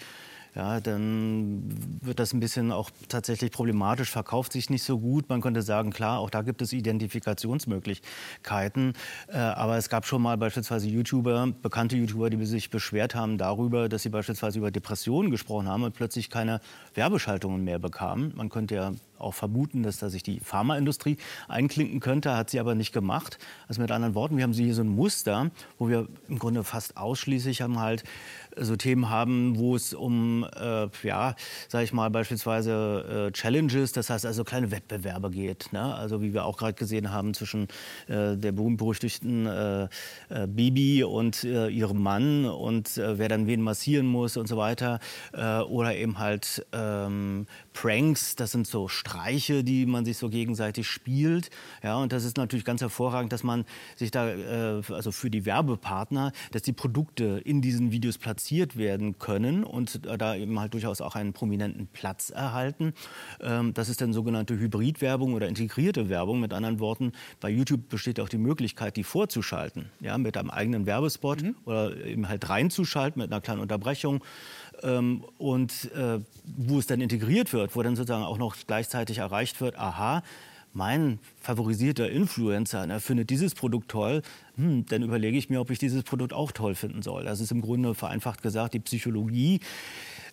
ja, 0.54 0.80
dann 0.80 1.62
wird 2.02 2.18
das 2.18 2.32
ein 2.32 2.40
bisschen 2.40 2.72
auch 2.72 2.90
tatsächlich 3.08 3.52
problematisch, 3.52 4.10
verkauft 4.10 4.52
sich 4.52 4.68
nicht 4.68 4.82
so 4.82 4.98
gut. 4.98 5.28
Man 5.28 5.40
könnte 5.40 5.62
sagen, 5.62 5.90
klar, 5.90 6.18
auch 6.18 6.30
da 6.30 6.42
gibt 6.42 6.60
es 6.62 6.72
Identifikationsmöglichkeiten. 6.72 8.94
Äh, 9.28 9.38
aber 9.38 9.76
es 9.76 9.88
gab 9.88 10.06
schon 10.06 10.22
mal 10.22 10.36
beispielsweise 10.36 10.88
YouTuber, 10.88 11.52
bekannte 11.62 11.96
YouTuber, 11.96 12.30
die 12.30 12.44
sich 12.46 12.70
beschwert 12.70 13.14
haben 13.14 13.38
darüber, 13.38 13.88
dass 13.88 14.02
sie 14.02 14.08
beispielsweise 14.08 14.58
über 14.58 14.72
Depressionen 14.72 15.30
gesprochen 15.30 15.68
haben 15.68 15.84
und 15.84 15.94
plötzlich 15.94 16.30
keine 16.30 16.60
Werbeschaltungen 16.94 17.62
mehr 17.62 17.78
bekamen. 17.78 18.32
Man 18.34 18.48
könnte 18.48 18.74
ja 18.74 18.92
auch 19.20 19.34
vermuten, 19.34 19.82
dass 19.82 19.98
da 19.98 20.08
sich 20.08 20.22
die 20.22 20.40
Pharmaindustrie 20.40 21.18
einklinken 21.48 22.00
könnte, 22.00 22.36
hat 22.36 22.50
sie 22.50 22.58
aber 22.58 22.74
nicht 22.74 22.92
gemacht. 22.92 23.38
Also 23.68 23.80
mit 23.80 23.90
anderen 23.90 24.14
Worten, 24.14 24.36
wir 24.36 24.44
haben 24.44 24.52
hier 24.52 24.74
so 24.74 24.82
ein 24.82 24.88
Muster, 24.88 25.50
wo 25.78 25.88
wir 25.88 26.08
im 26.28 26.38
Grunde 26.38 26.64
fast 26.64 26.96
ausschließlich 26.96 27.62
haben 27.62 27.78
halt 27.78 28.04
so 28.56 28.76
Themen 28.76 29.08
haben, 29.08 29.58
wo 29.58 29.76
es 29.76 29.94
um, 29.94 30.46
äh, 30.56 30.88
ja, 31.02 31.34
sag 31.68 31.84
ich 31.84 31.92
mal, 31.92 32.10
beispielsweise 32.10 33.28
äh, 33.28 33.32
Challenges, 33.32 33.92
das 33.92 34.10
heißt 34.10 34.26
also 34.26 34.44
kleine 34.44 34.70
Wettbewerbe 34.70 35.30
geht. 35.30 35.72
Ne? 35.72 35.94
Also 35.94 36.22
wie 36.22 36.32
wir 36.32 36.44
auch 36.44 36.56
gerade 36.56 36.74
gesehen 36.74 37.12
haben 37.12 37.34
zwischen 37.34 37.68
äh, 38.08 38.36
der 38.36 38.52
berühmt-berüchtigten 38.52 39.46
äh, 39.46 39.84
äh, 40.28 40.46
Bibi 40.46 41.04
und 41.04 41.44
äh, 41.44 41.68
ihrem 41.68 42.02
Mann 42.02 42.44
und 42.44 42.96
wer 42.96 43.28
dann 43.28 43.46
wen 43.46 43.62
massieren 43.62 44.06
muss 44.06 44.36
und 44.36 44.46
so 44.46 44.56
weiter. 44.56 45.00
oder 45.32 45.94
eben 45.94 46.18
halt 46.18 46.66
ähm, 46.72 47.46
Pranks, 47.72 48.36
das 48.36 48.52
sind 48.52 48.66
so 48.66 48.88
Streiche, 48.88 49.62
die 49.64 49.86
man 49.86 50.04
sich 50.04 50.18
so 50.18 50.28
gegenseitig 50.28 50.86
spielt. 50.86 51.50
Ja, 51.82 51.96
und 51.96 52.12
das 52.12 52.24
ist 52.24 52.36
natürlich 52.36 52.64
ganz 52.64 52.80
hervorragend, 52.80 53.32
dass 53.32 53.42
man 53.42 53.64
sich 53.96 54.10
da, 54.10 54.26
also 54.88 55.12
für 55.12 55.30
die 55.30 55.44
Werbepartner, 55.44 56.32
dass 56.52 56.62
die 56.62 56.72
Produkte 56.72 57.40
in 57.44 57.60
diesen 57.60 57.92
Videos 57.92 58.18
platzieren 58.18 58.39
platziert 58.40 58.78
werden 58.78 59.18
können 59.18 59.64
und 59.64 60.00
da 60.06 60.34
eben 60.34 60.58
halt 60.58 60.72
durchaus 60.72 61.02
auch 61.02 61.14
einen 61.14 61.34
prominenten 61.34 61.88
Platz 61.88 62.30
erhalten. 62.30 62.94
Ähm, 63.42 63.74
das 63.74 63.90
ist 63.90 64.00
dann 64.00 64.14
sogenannte 64.14 64.58
Hybridwerbung 64.58 65.34
oder 65.34 65.46
integrierte 65.46 66.08
Werbung. 66.08 66.40
Mit 66.40 66.54
anderen 66.54 66.80
Worten, 66.80 67.12
bei 67.40 67.50
YouTube 67.50 67.90
besteht 67.90 68.18
auch 68.18 68.30
die 68.30 68.38
Möglichkeit, 68.38 68.96
die 68.96 69.04
vorzuschalten, 69.04 69.90
ja, 70.00 70.16
mit 70.16 70.38
einem 70.38 70.48
eigenen 70.48 70.86
Werbespot 70.86 71.42
mhm. 71.42 71.54
oder 71.66 71.94
eben 72.02 72.28
halt 72.30 72.48
reinzuschalten 72.48 73.20
mit 73.20 73.30
einer 73.30 73.42
kleinen 73.42 73.60
Unterbrechung. 73.60 74.24
Ähm, 74.82 75.22
und 75.36 75.92
äh, 75.92 76.20
wo 76.44 76.78
es 76.78 76.86
dann 76.86 77.02
integriert 77.02 77.52
wird, 77.52 77.76
wo 77.76 77.82
dann 77.82 77.94
sozusagen 77.94 78.24
auch 78.24 78.38
noch 78.38 78.56
gleichzeitig 78.66 79.18
erreicht 79.18 79.60
wird, 79.60 79.78
aha, 79.78 80.22
mein 80.72 81.18
favorisierter 81.40 82.10
Influencer 82.10 82.86
ne, 82.86 83.00
findet 83.00 83.30
dieses 83.30 83.54
Produkt 83.54 83.90
toll, 83.90 84.22
hm, 84.56 84.86
dann 84.86 85.02
überlege 85.02 85.36
ich 85.36 85.50
mir, 85.50 85.60
ob 85.60 85.70
ich 85.70 85.78
dieses 85.78 86.02
Produkt 86.02 86.32
auch 86.32 86.52
toll 86.52 86.74
finden 86.74 87.02
soll. 87.02 87.24
Das 87.24 87.40
ist 87.40 87.50
im 87.50 87.60
Grunde 87.60 87.94
vereinfacht 87.94 88.42
gesagt 88.42 88.74
die 88.74 88.80
Psychologie, 88.80 89.60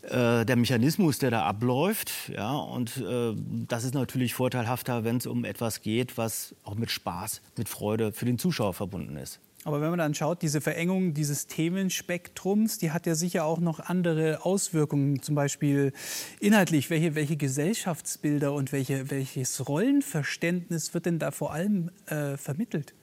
äh, 0.03 0.45
der 0.45 0.55
Mechanismus, 0.55 1.19
der 1.19 1.31
da 1.31 1.43
abläuft. 1.43 2.29
Ja, 2.33 2.55
und 2.55 2.97
äh, 2.97 3.33
das 3.67 3.83
ist 3.83 3.93
natürlich 3.93 4.33
vorteilhafter, 4.33 5.03
wenn 5.03 5.17
es 5.17 5.25
um 5.25 5.43
etwas 5.45 5.81
geht, 5.81 6.17
was 6.17 6.55
auch 6.63 6.75
mit 6.75 6.91
Spaß, 6.91 7.41
mit 7.57 7.67
Freude 7.69 8.11
für 8.11 8.25
den 8.25 8.37
Zuschauer 8.37 8.73
verbunden 8.73 9.17
ist. 9.17 9.39
Aber 9.67 9.81
wenn 9.81 9.89
man 9.89 9.99
dann 9.99 10.13
schaut, 10.13 10.43
diese 10.43 10.61
Verengung 10.61 11.13
dieses 11.13 11.47
Themenspektrums, 11.47 12.77
die 12.77 12.91
hat 12.91 13.05
ja 13.05 13.15
sicher 13.15 13.43
auch 13.43 13.59
noch 13.59 13.81
andere 13.81 14.45
Auswirkungen, 14.45 15.21
zum 15.21 15.35
Beispiel 15.35 15.91
inhaltlich. 16.39 16.89
Welche, 16.89 17.15
welche 17.15 17.35
Gesellschaftsbilder 17.35 18.53
und 18.53 18.71
welche, 18.71 19.11
welches 19.11 19.67
Rollenverständnis 19.67 20.93
wird 20.93 21.05
denn 21.05 21.19
da 21.19 21.31
vor 21.31 21.51
allem 21.51 21.91
äh, 22.05 22.37
vermittelt? 22.37 22.93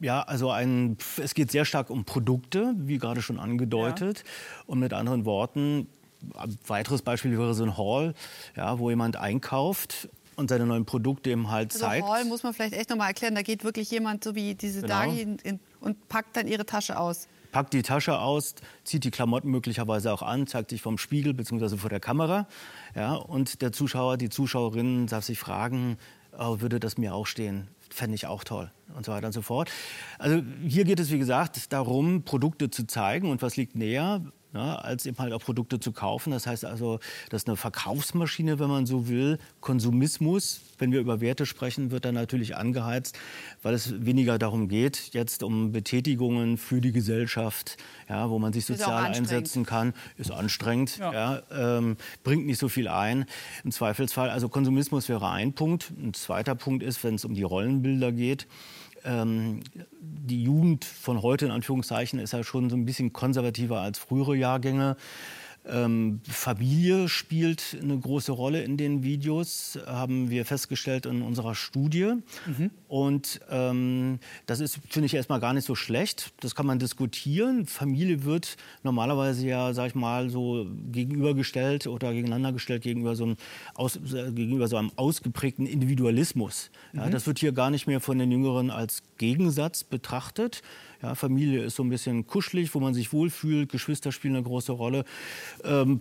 Ja, 0.00 0.22
also 0.22 0.50
ein, 0.50 0.96
es 1.22 1.32
geht 1.32 1.52
sehr 1.52 1.64
stark 1.64 1.90
um 1.90 2.04
Produkte, 2.04 2.74
wie 2.78 2.98
gerade 2.98 3.22
schon 3.22 3.38
angedeutet. 3.38 4.24
Ja. 4.26 4.62
Und 4.66 4.80
mit 4.80 4.92
anderen 4.92 5.26
Worten, 5.26 5.86
ein 6.34 6.58
weiteres 6.66 7.02
Beispiel 7.02 7.38
wäre 7.38 7.54
so 7.54 7.62
ein 7.62 7.78
Hall, 7.78 8.14
ja, 8.56 8.80
wo 8.80 8.90
jemand 8.90 9.14
einkauft 9.14 10.08
und 10.36 10.50
seine 10.50 10.66
neuen 10.66 10.84
Produkte 10.84 11.30
eben 11.30 11.50
halt 11.50 11.72
also 11.72 11.86
zeigt. 11.86 12.06
Hall 12.06 12.24
muss 12.24 12.42
man 12.42 12.54
vielleicht 12.54 12.74
echt 12.74 12.90
noch 12.90 12.96
mal 12.96 13.08
erklären. 13.08 13.34
Da 13.34 13.42
geht 13.42 13.64
wirklich 13.64 13.90
jemand 13.90 14.22
so 14.22 14.34
wie 14.34 14.54
diese 14.54 14.82
genau. 14.82 14.94
Dagi 14.94 15.36
und 15.80 16.08
packt 16.08 16.36
dann 16.36 16.46
ihre 16.46 16.66
Tasche 16.66 16.98
aus. 16.98 17.26
Packt 17.52 17.72
die 17.72 17.82
Tasche 17.82 18.18
aus, 18.18 18.54
zieht 18.84 19.04
die 19.04 19.10
Klamotten 19.10 19.50
möglicherweise 19.50 20.12
auch 20.12 20.22
an, 20.22 20.46
zeigt 20.46 20.70
sich 20.70 20.82
vom 20.82 20.98
Spiegel 20.98 21.32
bzw. 21.32 21.78
vor 21.78 21.88
der 21.88 22.00
Kamera. 22.00 22.46
Ja, 22.94 23.14
und 23.14 23.62
der 23.62 23.72
Zuschauer, 23.72 24.18
die 24.18 24.28
Zuschauerin 24.28 25.06
darf 25.06 25.24
sich 25.24 25.38
fragen, 25.38 25.96
oh, 26.38 26.60
würde 26.60 26.80
das 26.80 26.98
mir 26.98 27.14
auch 27.14 27.26
stehen? 27.26 27.68
Fände 27.88 28.14
ich 28.14 28.26
auch 28.26 28.44
toll 28.44 28.70
und 28.94 29.06
so 29.06 29.12
weiter 29.12 29.28
und 29.28 29.32
so 29.32 29.42
fort. 29.42 29.70
Also 30.18 30.42
hier 30.66 30.84
geht 30.84 31.00
es, 31.00 31.10
wie 31.10 31.18
gesagt, 31.18 31.72
darum, 31.72 32.24
Produkte 32.24 32.68
zu 32.68 32.86
zeigen 32.86 33.30
und 33.30 33.40
was 33.40 33.56
liegt 33.56 33.74
näher, 33.74 34.20
ja, 34.56 34.76
als 34.76 35.04
eben 35.06 35.18
halt 35.18 35.32
auch 35.32 35.42
Produkte 35.42 35.78
zu 35.78 35.92
kaufen. 35.92 36.30
Das 36.30 36.46
heißt 36.46 36.64
also, 36.64 36.98
das 37.28 37.42
ist 37.42 37.48
eine 37.48 37.56
Verkaufsmaschine, 37.56 38.58
wenn 38.58 38.68
man 38.68 38.86
so 38.86 39.08
will. 39.08 39.38
Konsumismus, 39.60 40.60
wenn 40.78 40.92
wir 40.92 41.00
über 41.00 41.20
Werte 41.20 41.44
sprechen, 41.44 41.90
wird 41.90 42.04
dann 42.06 42.14
natürlich 42.14 42.56
angeheizt, 42.56 43.18
weil 43.62 43.74
es 43.74 44.04
weniger 44.04 44.38
darum 44.38 44.68
geht, 44.68 45.10
jetzt 45.12 45.42
um 45.42 45.72
Betätigungen 45.72 46.56
für 46.56 46.80
die 46.80 46.92
Gesellschaft, 46.92 47.76
ja, 48.08 48.30
wo 48.30 48.38
man 48.38 48.52
sich 48.52 48.64
sozial 48.64 49.12
einsetzen 49.12 49.66
kann. 49.66 49.92
Ist 50.16 50.30
anstrengend, 50.30 50.98
ja. 50.98 51.12
ja 51.12 51.42
ähm, 51.78 51.96
bringt 52.24 52.46
nicht 52.46 52.58
so 52.58 52.68
viel 52.68 52.88
ein. 52.88 53.26
Im 53.62 53.72
Zweifelsfall, 53.72 54.30
also 54.30 54.48
Konsumismus 54.48 55.08
wäre 55.08 55.28
ein 55.28 55.52
Punkt. 55.52 55.92
Ein 56.02 56.14
zweiter 56.14 56.54
Punkt 56.54 56.82
ist, 56.82 57.04
wenn 57.04 57.16
es 57.16 57.24
um 57.24 57.34
die 57.34 57.42
Rollenbilder 57.42 58.12
geht 58.12 58.46
ähm, 59.06 59.60
die 60.00 60.42
Jugend 60.42 60.84
von 60.84 61.22
heute 61.22 61.46
in 61.46 61.50
Anführungszeichen 61.50 62.18
ist 62.18 62.32
ja 62.32 62.42
schon 62.42 62.68
so 62.68 62.76
ein 62.76 62.84
bisschen 62.84 63.12
konservativer 63.12 63.80
als 63.80 63.98
frühere 63.98 64.36
Jahrgänge. 64.46 64.96
Ähm, 65.68 66.20
Familie 66.28 67.08
spielt 67.08 67.76
eine 67.82 67.98
große 67.98 68.30
Rolle 68.30 68.62
in 68.62 68.76
den 68.76 69.02
Videos, 69.02 69.78
haben 69.86 70.30
wir 70.30 70.44
festgestellt 70.44 71.06
in 71.06 71.22
unserer 71.22 71.56
Studie. 71.56 72.14
Mhm. 72.46 72.70
Und 72.86 73.40
ähm, 73.50 74.20
das 74.46 74.60
ist, 74.60 74.78
finde 74.88 75.06
ich, 75.06 75.14
erstmal 75.14 75.40
gar 75.40 75.52
nicht 75.54 75.64
so 75.64 75.74
schlecht. 75.74 76.32
Das 76.40 76.54
kann 76.54 76.66
man 76.66 76.78
diskutieren. 76.78 77.66
Familie 77.66 78.22
wird 78.24 78.56
normalerweise 78.84 79.44
ja, 79.44 79.74
sag 79.74 79.88
ich 79.88 79.94
mal, 79.96 80.30
so 80.30 80.66
gegenübergestellt 80.92 81.88
oder 81.88 82.12
gegeneinander 82.12 82.52
gestellt 82.52 82.82
gegenüber 82.82 83.16
so 83.16 83.24
einem, 83.24 83.36
aus, 83.74 83.98
gegenüber 84.04 84.68
so 84.68 84.76
einem 84.76 84.92
ausgeprägten 84.94 85.66
Individualismus. 85.66 86.70
Ja, 86.92 87.06
mhm. 87.06 87.10
Das 87.10 87.26
wird 87.26 87.40
hier 87.40 87.52
gar 87.52 87.70
nicht 87.70 87.88
mehr 87.88 88.00
von 88.00 88.18
den 88.18 88.30
Jüngeren 88.30 88.70
als 88.70 89.02
Gegensatz 89.18 89.82
betrachtet. 89.82 90.62
Ja, 91.06 91.14
Familie 91.14 91.62
ist 91.62 91.76
so 91.76 91.84
ein 91.84 91.88
bisschen 91.88 92.26
kuschelig, 92.26 92.74
wo 92.74 92.80
man 92.80 92.92
sich 92.92 93.12
wohlfühlt. 93.12 93.70
Geschwister 93.70 94.10
spielen 94.10 94.34
eine 94.34 94.42
große 94.42 94.72
Rolle. 94.72 95.04
Ähm, 95.62 96.00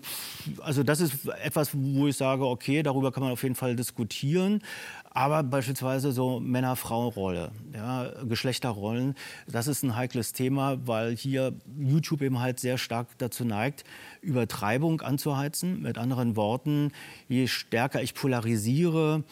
also 0.61 0.81
das 0.81 0.99
ist 0.99 1.27
etwas, 1.43 1.69
wo 1.73 2.07
ich 2.07 2.17
sage, 2.17 2.43
okay, 2.43 2.81
darüber 2.81 3.11
kann 3.11 3.21
man 3.21 3.31
auf 3.31 3.43
jeden 3.43 3.53
Fall 3.53 3.75
diskutieren. 3.75 4.63
Aber 5.11 5.43
beispielsweise 5.43 6.11
so 6.11 6.39
Männer-Frau-Rolle, 6.39 7.51
ja, 7.73 8.11
Geschlechterrollen, 8.27 9.13
das 9.47 9.67
ist 9.67 9.83
ein 9.83 9.95
heikles 9.95 10.33
Thema, 10.33 10.79
weil 10.87 11.15
hier 11.15 11.53
YouTube 11.77 12.23
eben 12.23 12.39
halt 12.39 12.59
sehr 12.59 12.79
stark 12.79 13.09
dazu 13.19 13.45
neigt, 13.45 13.83
Übertreibung 14.21 15.01
anzuheizen. 15.01 15.83
Mit 15.83 15.99
anderen 15.99 16.35
Worten, 16.35 16.91
je 17.29 17.45
stärker 17.45 18.01
ich 18.01 18.15
polarisiere, 18.15 19.23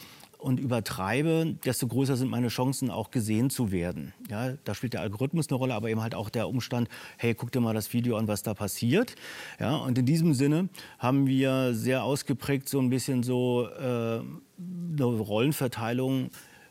und 0.44 0.60
übertreibe, 0.60 1.56
desto 1.66 1.88
größer 1.88 2.18
sind 2.18 2.30
meine 2.30 2.50
Chancen, 2.50 2.92
auch 2.92 3.12
gesehen 3.12 3.50
zu 3.50 3.72
werden. 3.72 4.14
Ja, 4.30 4.54
da 4.64 4.76
spielt 4.76 4.94
der 4.94 5.02
Algorithmus 5.02 5.50
eine 5.50 5.58
Rolle, 5.58 5.74
aber 5.74 5.90
eben 5.90 6.02
halt 6.02 6.16
auch 6.16 6.30
der 6.30 6.50
Umstand, 6.50 6.90
hey, 7.18 7.34
guck 7.34 7.52
dir 7.52 7.62
mal 7.62 7.74
das 7.74 7.94
Video 7.94 8.18
an, 8.18 8.28
was 8.28 8.44
da 8.44 8.54
passiert. 8.54 9.16
Ja, 9.60 9.78
und 9.78 9.98
in 9.98 10.06
diesem 10.06 10.34
Sinne 10.34 10.70
haben 11.00 11.28
wir 11.28 11.74
sehr 11.74 12.04
ausgeprägt 12.04 12.70
so 12.70 12.80
ein 12.80 12.90
bisschen 12.90 13.24
so 13.24 13.68
äh, 13.68 14.20
eine 14.20 15.04
Rollenverteilung 15.04 16.30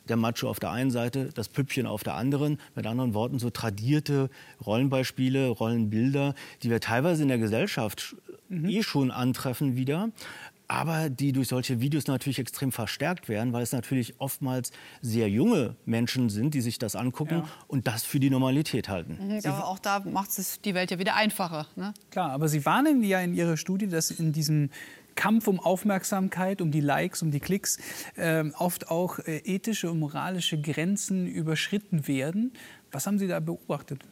der 0.08 0.16
Macho 0.16 0.48
auf 0.48 0.60
der 0.60 0.70
einen 0.70 0.90
Seite, 0.90 1.30
das 1.34 1.48
Püppchen 1.48 1.86
auf 1.86 2.02
der 2.02 2.14
anderen. 2.14 2.58
Mit 2.74 2.86
anderen 2.86 3.14
Worten, 3.14 3.38
so 3.38 3.50
tradierte 3.50 4.30
Rollenbeispiele, 4.64 5.48
Rollenbilder, 5.48 6.34
die 6.62 6.70
wir 6.70 6.80
teilweise 6.80 7.22
in 7.22 7.28
der 7.28 7.38
Gesellschaft 7.38 8.16
mhm. 8.48 8.68
eh 8.68 8.82
schon 8.82 9.10
antreffen 9.10 9.76
wieder, 9.76 10.10
aber 10.72 11.10
die 11.10 11.32
durch 11.32 11.48
solche 11.48 11.82
Videos 11.82 12.06
natürlich 12.06 12.38
extrem 12.38 12.72
verstärkt 12.72 13.28
werden, 13.28 13.52
weil 13.52 13.62
es 13.62 13.72
natürlich 13.72 14.18
oftmals 14.18 14.72
sehr 15.02 15.28
junge 15.28 15.76
Menschen 15.84 16.30
sind, 16.30 16.54
die 16.54 16.62
sich 16.62 16.78
das 16.78 16.96
angucken 16.96 17.42
ja. 17.42 17.48
und 17.68 17.86
das 17.86 18.04
für 18.04 18.18
die 18.18 18.30
Normalität 18.30 18.88
halten. 18.88 19.18
Mhm, 19.20 19.40
aber 19.44 19.66
auch 19.66 19.78
da 19.78 20.00
macht 20.00 20.30
es 20.38 20.62
die 20.62 20.74
Welt 20.74 20.90
ja 20.90 20.98
wieder 20.98 21.14
einfacher. 21.14 21.66
Ne? 21.76 21.92
Klar, 22.10 22.30
aber 22.30 22.48
Sie 22.48 22.64
warnen 22.64 23.04
ja 23.04 23.20
in 23.20 23.34
Ihrer 23.34 23.58
Studie, 23.58 23.86
dass 23.86 24.10
in 24.10 24.32
diesem 24.32 24.70
Kampf 25.14 25.46
um 25.46 25.60
Aufmerksamkeit, 25.60 26.62
um 26.62 26.70
die 26.70 26.80
Likes, 26.80 27.20
um 27.20 27.30
die 27.30 27.40
Klicks, 27.40 27.76
äh, 28.16 28.42
oft 28.56 28.88
auch 28.88 29.18
äh, 29.18 29.42
ethische 29.44 29.90
und 29.90 29.98
moralische 29.98 30.58
Grenzen 30.58 31.26
überschritten 31.26 32.08
werden. 32.08 32.54
Was 32.90 33.06
haben 33.06 33.18
Sie 33.18 33.28
da 33.28 33.40
beobachtet? 33.40 34.06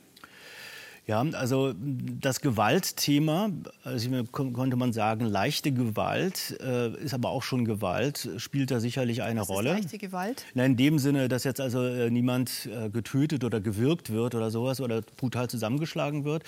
Ja, 1.06 1.22
also 1.32 1.74
das 1.76 2.40
Gewaltthema, 2.40 3.50
also 3.84 4.24
konnte 4.30 4.76
man 4.76 4.92
sagen, 4.92 5.24
leichte 5.24 5.72
Gewalt 5.72 6.56
äh, 6.60 6.94
ist 7.02 7.14
aber 7.14 7.30
auch 7.30 7.42
schon 7.42 7.64
Gewalt, 7.64 8.28
spielt 8.36 8.70
da 8.70 8.80
sicherlich 8.80 9.22
eine 9.22 9.40
Was 9.40 9.48
Rolle. 9.48 9.70
Ist 9.70 9.82
leichte 9.82 9.98
Gewalt? 9.98 10.44
Na, 10.54 10.64
in 10.64 10.76
dem 10.76 10.98
Sinne, 10.98 11.28
dass 11.28 11.44
jetzt 11.44 11.60
also 11.60 11.82
äh, 11.84 12.10
niemand 12.10 12.68
äh, 12.72 12.90
getötet 12.90 13.42
oder 13.44 13.60
gewürgt 13.60 14.10
wird 14.10 14.34
oder 14.34 14.50
sowas 14.50 14.80
oder 14.80 15.02
brutal 15.16 15.48
zusammengeschlagen 15.48 16.24
wird, 16.24 16.44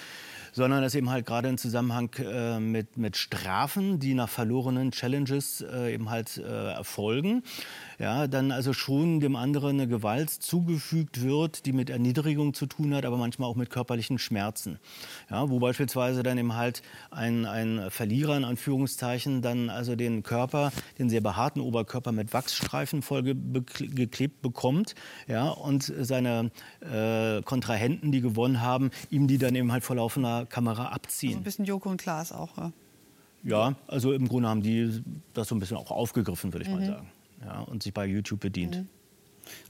sondern 0.53 0.83
dass 0.83 0.95
eben 0.95 1.11
halt 1.11 1.27
gerade 1.27 1.49
im 1.49 1.59
Zusammenhang 1.59 2.11
äh, 2.19 2.61
mit, 2.61 2.97
mit 2.97 3.17
Strafen, 3.17 3.99
die 3.99 4.15
nach 4.15 4.29
verlorenen 4.29 4.93
Challenges 4.93 5.63
äh, 5.63 5.95
eben 5.95 6.11
halt 6.11 6.37
äh, 6.37 6.73
erfolgen, 6.73 7.43
ja, 7.99 8.27
dann 8.27 8.53
also 8.53 8.73
schon 8.73 9.21
dem 9.21 9.37
anderen 9.37 9.81
eine 9.81 9.89
Gewalt 9.89 10.31
zugefügt 10.31 11.23
wird, 11.23 11.67
die 11.67 11.73
mit 11.73 11.89
Erniedrigung 11.89 12.53
zu 12.53 12.67
tun 12.67 12.95
hat, 12.95 13.05
aber 13.05 13.17
manchmal 13.17 13.49
auch 13.49 13.57
mit 13.57 13.71
körperlichen 13.71 14.19
Schmerzen. 14.19 14.79
Ja, 15.31 15.49
wo 15.49 15.59
beispielsweise 15.59 16.23
dann 16.23 16.37
eben 16.37 16.55
halt 16.55 16.83
ein, 17.11 17.47
ein 17.47 17.91
Verlierer 17.91 18.37
in 18.37 18.45
Anführungszeichen 18.45 19.41
dann 19.41 19.71
also 19.71 19.97
den 19.97 20.23
Körper, 20.23 20.73
den 20.99 21.09
sehr 21.09 21.21
behaarten 21.21 21.63
Oberkörper 21.63 22.13
mit 22.13 22.33
Wachsstreifen 22.33 23.03
vollgeklebt 23.03 24.43
bekommt 24.43 24.95
ja, 25.29 25.49
und 25.49 25.93
seine 26.01 26.51
äh, 26.81 27.43
Kontrahenten, 27.43 28.13
die 28.13 28.21
gewonnen 28.21 28.61
haben, 28.61 28.91
ihm 29.11 29.29
die 29.29 29.39
dann 29.39 29.55
eben 29.55 29.73
halt 29.73 29.85
vor 29.85 29.97
laufender 29.97 30.42
Kamera 30.47 30.89
abziehen. 30.89 31.31
Also 31.31 31.41
ein 31.41 31.45
bisschen 31.45 31.65
Joko 31.65 31.91
und 31.91 31.97
Klaas 32.01 32.33
auch. 32.33 32.57
Ja. 32.57 32.73
ja, 33.45 33.75
also 33.87 34.13
im 34.13 34.29
Grunde 34.29 34.49
haben 34.49 34.63
die 34.63 35.03
das 35.35 35.49
so 35.49 35.55
ein 35.55 35.59
bisschen 35.59 35.77
auch 35.77 35.91
aufgegriffen, 35.91 36.53
würde 36.53 36.65
ich 36.65 36.71
mhm. 36.71 36.79
mal 36.79 36.87
sagen. 36.87 37.13
Ja, 37.45 37.61
und 37.61 37.83
sich 37.83 37.93
bei 37.93 38.07
YouTube 38.07 38.41
bedient. 38.41 38.77
Mhm. 38.77 38.89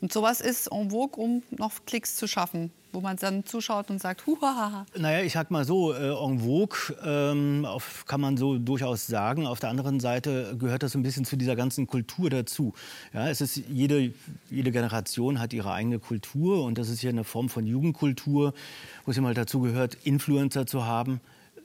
Und 0.01 0.13
sowas 0.13 0.41
ist 0.41 0.69
en 0.69 0.91
vogue, 0.91 1.23
um 1.23 1.43
noch 1.51 1.73
Klicks 1.87 2.17
zu 2.17 2.27
schaffen, 2.27 2.71
wo 2.93 3.01
man 3.01 3.17
dann 3.17 3.45
zuschaut 3.45 3.91
und 3.91 4.01
sagt, 4.01 4.27
huhaha. 4.27 4.87
Naja, 4.97 5.25
ich 5.25 5.33
sag 5.33 5.51
mal 5.51 5.65
so, 5.65 5.93
äh, 5.93 6.09
en 6.09 6.41
vogue 6.41 6.97
ähm, 7.05 7.65
auf, 7.65 8.05
kann 8.07 8.21
man 8.21 8.37
so 8.37 8.59
durchaus 8.59 9.07
sagen. 9.07 9.47
Auf 9.47 9.61
der 9.61 9.71
anderen 9.71 10.01
Seite 10.01 10.57
gehört 10.59 10.83
das 10.83 10.95
ein 10.95 11.03
bisschen 11.03 11.25
zu 11.25 11.37
dieser 11.37 11.57
ganzen 11.57 11.87
Kultur 11.87 12.31
dazu. 12.31 12.75
Ja, 13.13 13.29
es 13.29 13.41
ist 13.41 13.57
jede, 13.57 14.13
jede 14.51 14.73
Generation 14.73 15.41
hat 15.41 15.53
ihre 15.53 15.73
eigene 15.73 15.99
Kultur 15.99 16.65
und 16.65 16.79
das 16.79 16.89
ist 16.89 17.01
hier 17.01 17.11
eine 17.11 17.25
Form 17.25 17.49
von 17.49 17.67
Jugendkultur, 17.67 18.55
wo 19.05 19.11
es 19.11 19.17
immer 19.17 19.35
dazu 19.35 19.61
gehört, 19.61 19.97
Influencer 20.05 20.67
zu 20.67 20.85
haben. 20.85 21.21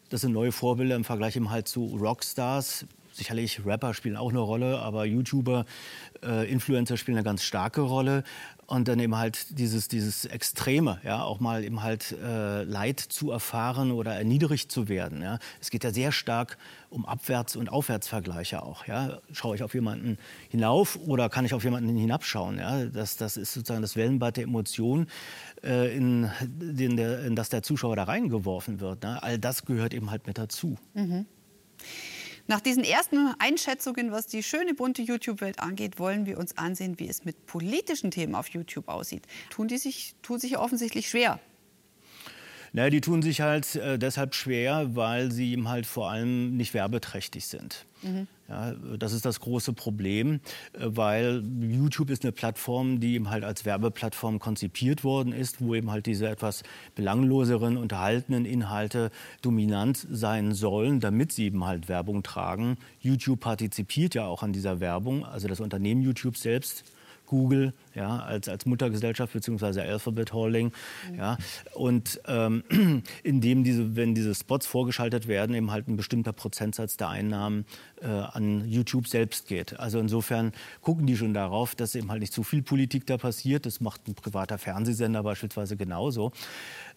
Das 0.09 0.21
sind 0.21 0.31
neue 0.31 0.53
Vorbilder 0.53 0.95
im 0.95 1.03
Vergleich 1.03 1.35
eben 1.35 1.49
halt 1.49 1.67
zu 1.67 1.85
Rockstars, 1.85 2.85
Sicherlich 3.17 3.65
Rapper 3.65 3.95
spielen 3.95 4.15
auch 4.15 4.29
eine 4.29 4.39
Rolle, 4.39 4.77
aber 4.77 5.03
YouTuber, 5.05 5.65
äh, 6.23 6.47
Influencer 6.51 6.97
spielen 6.97 7.17
eine 7.17 7.25
ganz 7.25 7.41
starke 7.41 7.81
Rolle. 7.81 8.23
Und 8.67 8.87
dann 8.87 8.99
eben 8.99 9.17
halt 9.17 9.57
dieses, 9.57 9.87
dieses 9.87 10.25
Extreme, 10.25 10.99
ja, 11.03 11.23
auch 11.23 11.39
mal 11.39 11.63
eben 11.63 11.81
halt 11.81 12.11
äh, 12.11 12.61
Leid 12.61 12.99
zu 12.99 13.31
erfahren 13.31 13.91
oder 13.91 14.13
erniedrigt 14.13 14.71
zu 14.71 14.87
werden. 14.87 15.23
Ja. 15.23 15.39
Es 15.59 15.71
geht 15.71 15.83
ja 15.83 15.91
sehr 15.91 16.11
stark 16.11 16.59
um 16.91 17.07
Abwärts- 17.07 17.55
und 17.55 17.69
Aufwärtsvergleiche 17.69 18.61
auch. 18.61 18.85
Ja. 18.85 19.19
Schaue 19.31 19.55
ich 19.55 19.63
auf 19.63 19.73
jemanden 19.73 20.19
hinauf 20.49 20.99
oder 21.07 21.27
kann 21.29 21.43
ich 21.43 21.55
auf 21.55 21.63
jemanden 21.63 21.97
hinabschauen? 21.97 22.59
Ja. 22.59 22.85
Das, 22.85 23.17
das 23.17 23.35
ist 23.35 23.51
sozusagen 23.53 23.81
das 23.81 23.95
Wellenbad 23.95 24.37
der 24.37 24.43
Emotionen, 24.43 25.07
äh, 25.63 25.95
in, 25.97 26.29
der, 26.59 27.23
in 27.23 27.35
das 27.35 27.49
der 27.49 27.63
Zuschauer 27.63 27.95
da 27.95 28.03
reingeworfen 28.03 28.79
wird. 28.79 29.01
Ne. 29.01 29.23
All 29.23 29.39
das 29.39 29.65
gehört 29.65 29.95
eben 29.95 30.11
halt 30.11 30.27
mit 30.27 30.37
dazu. 30.37 30.77
Mhm. 30.93 31.25
Nach 32.49 32.61
diesen 32.61 32.85
ersten 32.85 33.33
Einschätzungen, 33.39 34.13
was 34.13 34.25
die 34.25 34.41
schöne 34.41 34.73
bunte 34.73 35.01
YouTube-Welt 35.01 35.59
angeht, 35.59 35.99
wollen 35.99 36.25
wir 36.25 36.37
uns 36.37 36.57
ansehen, 36.57 36.97
wie 36.97 37.09
es 37.09 37.25
mit 37.25 37.45
politischen 37.45 38.09
Themen 38.09 38.35
auf 38.35 38.47
YouTube 38.47 38.87
aussieht. 38.87 39.27
Tun 39.49 39.67
die 39.67 39.77
sich, 39.77 40.15
tun 40.21 40.39
sich 40.39 40.57
offensichtlich 40.57 41.09
schwer. 41.09 41.41
Naja, 42.73 42.89
die 42.89 43.01
tun 43.01 43.21
sich 43.21 43.41
halt 43.41 43.75
äh, 43.75 43.97
deshalb 43.97 44.35
schwer, 44.35 44.95
weil 44.95 45.31
sie 45.31 45.51
eben 45.51 45.69
halt 45.69 45.85
vor 45.85 46.09
allem 46.09 46.55
nicht 46.57 46.73
werbeträchtig 46.73 47.47
sind. 47.47 47.85
Mhm. 48.01 48.27
Ja, 48.47 48.73
das 48.97 49.11
ist 49.11 49.25
das 49.25 49.41
große 49.41 49.73
Problem, 49.73 50.39
äh, 50.73 50.79
weil 50.79 51.43
YouTube 51.59 52.09
ist 52.09 52.23
eine 52.23 52.31
Plattform, 52.31 52.99
die 52.99 53.15
eben 53.15 53.29
halt 53.29 53.43
als 53.43 53.65
Werbeplattform 53.65 54.39
konzipiert 54.39 55.03
worden 55.03 55.33
ist, 55.33 55.61
wo 55.61 55.75
eben 55.75 55.91
halt 55.91 56.05
diese 56.05 56.29
etwas 56.29 56.63
belangloseren, 56.95 57.77
unterhaltenen 57.77 58.45
Inhalte 58.45 59.11
dominant 59.41 60.05
sein 60.09 60.53
sollen, 60.53 60.99
damit 60.99 61.33
sie 61.33 61.45
eben 61.45 61.65
halt 61.65 61.89
Werbung 61.89 62.23
tragen. 62.23 62.77
YouTube 63.01 63.41
partizipiert 63.41 64.15
ja 64.15 64.25
auch 64.25 64.43
an 64.43 64.53
dieser 64.53 64.79
Werbung, 64.79 65.25
also 65.25 65.47
das 65.47 65.59
Unternehmen 65.59 66.01
YouTube 66.01 66.37
selbst 66.37 66.85
Google 67.27 67.73
ja, 67.97 68.19
als, 68.19 68.47
als 68.47 68.65
Muttergesellschaft 68.65 69.33
bzw. 69.33 69.81
Alphabet 69.81 70.31
Holding. 70.31 70.71
Mhm. 71.11 71.17
Ja, 71.17 71.37
und 71.73 72.21
ähm, 72.27 72.63
indem 73.23 73.63
diese, 73.63 73.95
wenn 73.95 74.13
diese 74.13 74.35
Spots 74.35 74.67
vorgeschaltet 74.67 75.27
werden, 75.27 75.55
eben 75.55 75.71
halt 75.71 75.87
ein 75.87 75.97
bestimmter 75.97 76.31
Prozentsatz 76.31 76.97
der 76.97 77.09
Einnahmen 77.09 77.65
äh, 78.01 78.07
an 78.07 78.67
YouTube 78.67 79.07
selbst 79.07 79.47
geht. 79.47 79.79
Also 79.79 79.99
insofern 79.99 80.51
gucken 80.81 81.07
die 81.07 81.17
schon 81.17 81.33
darauf, 81.33 81.73
dass 81.75 81.95
eben 81.95 82.11
halt 82.11 82.21
nicht 82.21 82.33
zu 82.33 82.43
viel 82.43 82.61
Politik 82.61 83.07
da 83.07 83.17
passiert. 83.17 83.65
Das 83.65 83.81
macht 83.81 84.07
ein 84.07 84.13
privater 84.13 84.57
Fernsehsender 84.57 85.23
beispielsweise 85.23 85.75
genauso. 85.75 86.31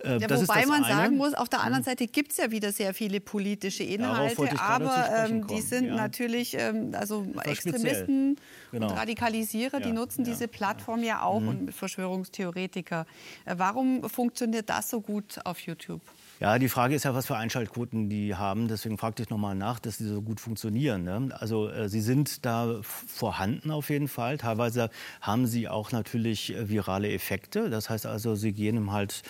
Äh, 0.05 0.19
ja, 0.19 0.31
wobei 0.31 0.67
man 0.67 0.85
eine. 0.85 0.95
sagen 0.95 1.17
muss, 1.17 1.35
auf 1.35 1.49
der 1.49 1.63
anderen 1.63 1.85
Seite 1.85 2.07
gibt 2.07 2.33
es 2.33 2.39
ja 2.39 2.51
wieder 2.51 2.73
sehr 2.73 2.95
viele 2.95 3.21
politische 3.21 3.85
Inhalte, 3.85 4.61
aber 4.61 5.09
ähm, 5.29 5.47
die 5.47 5.61
sind 5.61 5.89
natürlich 5.89 6.57
ähm, 6.59 6.93
also 6.95 7.27
Extremisten 7.45 8.37
genau. 8.71 8.89
und 8.89 8.93
Radikalisierer, 8.97 9.81
die 9.81 9.93
nutzen 9.93 10.20
diese 10.25 10.49
Plattform 10.49 11.03
ja 11.03 11.23
auch 11.23 11.41
mhm. 11.41 11.49
und 11.49 11.75
Verschwörungstheoretiker. 11.75 13.07
Äh, 13.45 13.55
warum 13.57 14.09
funktioniert 14.09 14.69
das 14.71 14.91
so 14.91 15.01
gut 15.01 15.39
auf 15.45 15.61
YouTube? 15.61 16.01
Ja, 16.41 16.59
die 16.59 16.71
Frage 16.71 16.95
ist 16.95 17.05
ja, 17.05 17.15
was 17.15 17.27
für 17.27 17.37
Einschaltquoten 17.37 18.09
die 18.09 18.35
haben. 18.35 18.67
Deswegen 18.67 18.97
fragte 18.97 19.23
ich 19.23 19.29
nochmal 19.29 19.55
nach, 19.55 19.79
dass 19.79 19.99
die 19.99 20.05
so 20.05 20.23
gut 20.23 20.41
funktionieren. 20.41 21.05
Ne? 21.05 21.29
Also 21.39 21.69
äh, 21.69 21.91
sie 21.91 22.01
sind 22.01 22.47
da 22.47 22.81
vorhanden 22.83 23.71
auf 23.71 23.91
jeden 23.91 24.09
Fall. 24.09 24.39
Teilweise 24.39 24.89
haben 25.21 25.47
sie 25.47 25.69
auch 25.69 25.93
natürlich 25.93 26.55
äh, 26.55 26.71
virale 26.71 27.13
Effekte. 27.13 27.69
Das 27.69 27.91
heißt 27.91 28.07
also, 28.07 28.37
sie 28.37 28.53
gehen 28.53 28.91
halt 28.91 29.23